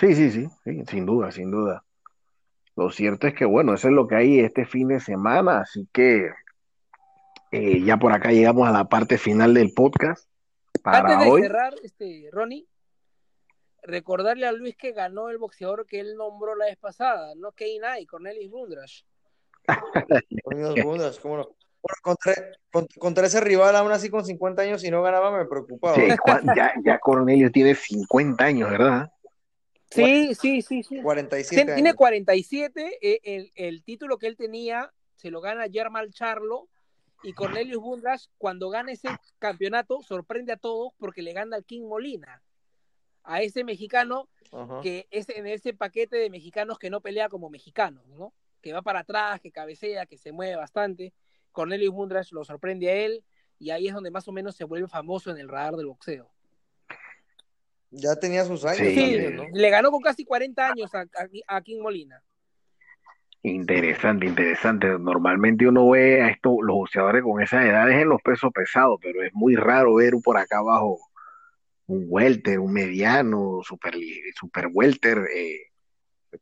[0.00, 1.84] Sí, sí, sí, sí, sin duda, sin duda.
[2.74, 5.86] Lo cierto es que, bueno, eso es lo que hay este fin de semana, así
[5.92, 6.30] que
[7.52, 10.27] eh, ya por acá llegamos a la parte final del podcast
[10.90, 11.42] para Antes de hoy.
[11.42, 12.66] cerrar, este, Ronnie,
[13.82, 17.52] recordarle a Luis que ganó el boxeador que él nombró la vez pasada, ¿no?
[17.52, 19.02] Kane Cornelis Bundrash.
[20.44, 21.44] Unidos Bundas, ¿cómo no?
[21.80, 22.34] Bueno, contra,
[22.72, 25.94] contra, contra ese rival, aún así con 50 años, si no ganaba, me preocupaba.
[25.94, 29.12] Sí, Juan- ya, ya Cornelio tiene 50 años, ¿verdad?
[29.90, 31.00] Sí, sí, sí, sí.
[31.00, 31.96] 47 Tiene, tiene años.
[31.96, 36.68] 47, eh, el, el título que él tenía se lo gana Germán Charlo
[37.22, 39.08] y Cornelius Bundrash cuando gana ese
[39.38, 42.42] campeonato sorprende a todos porque le gana al King Molina,
[43.24, 44.28] a ese mexicano
[44.82, 48.32] que es en ese paquete de mexicanos que no pelea como mexicanos, ¿no?
[48.62, 51.12] Que va para atrás, que cabecea, que se mueve bastante.
[51.52, 53.22] Cornelius Bundrash lo sorprende a él
[53.58, 56.30] y ahí es donde más o menos se vuelve famoso en el radar del boxeo.
[57.90, 58.94] Ya tenía sus años Sí.
[58.94, 59.44] Sí, también, ¿no?
[59.52, 62.22] le ganó con casi 40 años a, a- a King Molina.
[63.42, 64.88] Interesante, interesante.
[64.98, 69.22] Normalmente uno ve a estos, los boxeadores con esas edades en los pesos pesados, pero
[69.22, 70.98] es muy raro ver por acá abajo
[71.86, 73.94] un welter, un mediano, super,
[74.38, 75.72] super welter eh,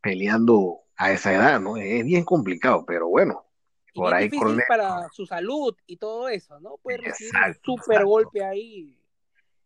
[0.01, 1.76] peleando a esa edad, ¿no?
[1.76, 3.44] Es bien complicado, pero bueno,
[3.92, 6.78] Y por ahí difícil para su salud y todo eso, ¿no?
[6.82, 8.09] Puede recibir Exacto, un super exacto.
[8.09, 8.99] golpe ahí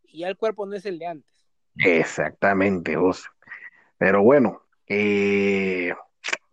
[0.05, 1.47] y ya el cuerpo no es el de antes.
[1.79, 3.29] Exactamente, vos.
[3.99, 5.95] Pero bueno, eh,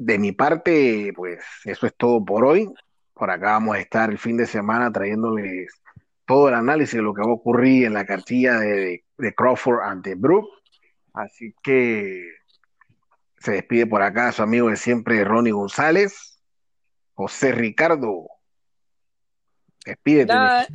[0.07, 2.73] de mi parte, pues eso es todo por hoy.
[3.13, 5.69] Por acá vamos a estar el fin de semana trayéndoles
[6.25, 9.81] todo el análisis de lo que va a ocurrir en la cartilla de, de Crawford
[9.81, 10.47] ante Brook.
[11.13, 12.23] Así que
[13.37, 16.41] se despide por acá su amigo de siempre, Ronnie González.
[17.13, 18.29] José Ricardo,
[19.85, 20.33] despídete.
[20.33, 20.67] Nada,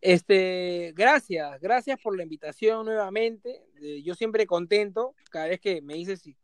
[0.00, 3.62] este, gracias, gracias por la invitación nuevamente.
[3.80, 6.36] Eh, yo siempre contento, cada vez que me dices si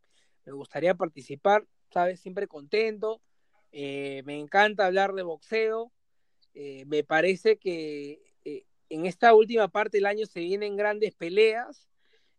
[0.45, 3.21] me gustaría participar, sabes, siempre contento.
[3.71, 5.91] Eh, me encanta hablar de boxeo.
[6.53, 11.89] Eh, me parece que eh, en esta última parte del año se vienen grandes peleas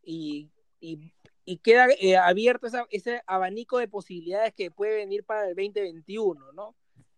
[0.02, 1.12] y, y,
[1.44, 1.88] y queda
[2.22, 6.74] abierto esa, ese abanico de posibilidades que puede venir para el 2021, ¿no?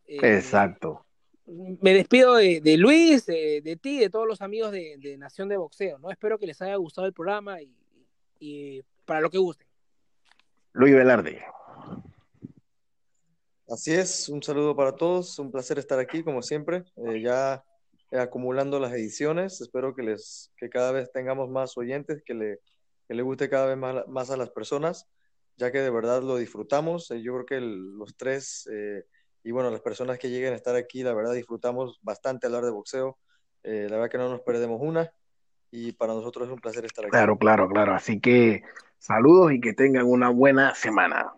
[0.07, 1.05] Exacto.
[1.47, 5.49] me despido de, de Luis, de, de, ti, de todos los amigos de, de, Nación
[5.49, 6.11] de Boxeo, ¿no?
[6.11, 7.73] Espero que les haya gustado el programa y,
[8.41, 9.69] y para lo que gusten.
[10.73, 11.43] Luis Velarde.
[13.71, 17.63] Así es, un saludo para todos, un placer estar aquí como siempre, eh, ya
[18.11, 22.61] eh, acumulando las ediciones, espero que les que cada vez tengamos más oyentes, que le,
[23.07, 25.07] que le guste cada vez más, a las personas,
[25.59, 29.05] ya que de verdad lo disfrutamos, eh, yo creo que los tres eh,
[29.45, 32.71] y bueno, las personas que lleguen a estar aquí, la verdad disfrutamos bastante hablar de
[32.71, 33.19] boxeo,
[33.65, 35.13] la verdad que no nos perdemos una
[35.71, 37.11] y para nosotros es un placer estar aquí.
[37.11, 38.63] Claro, claro, claro, así que
[38.97, 41.35] saludos y que tengan una buena semana.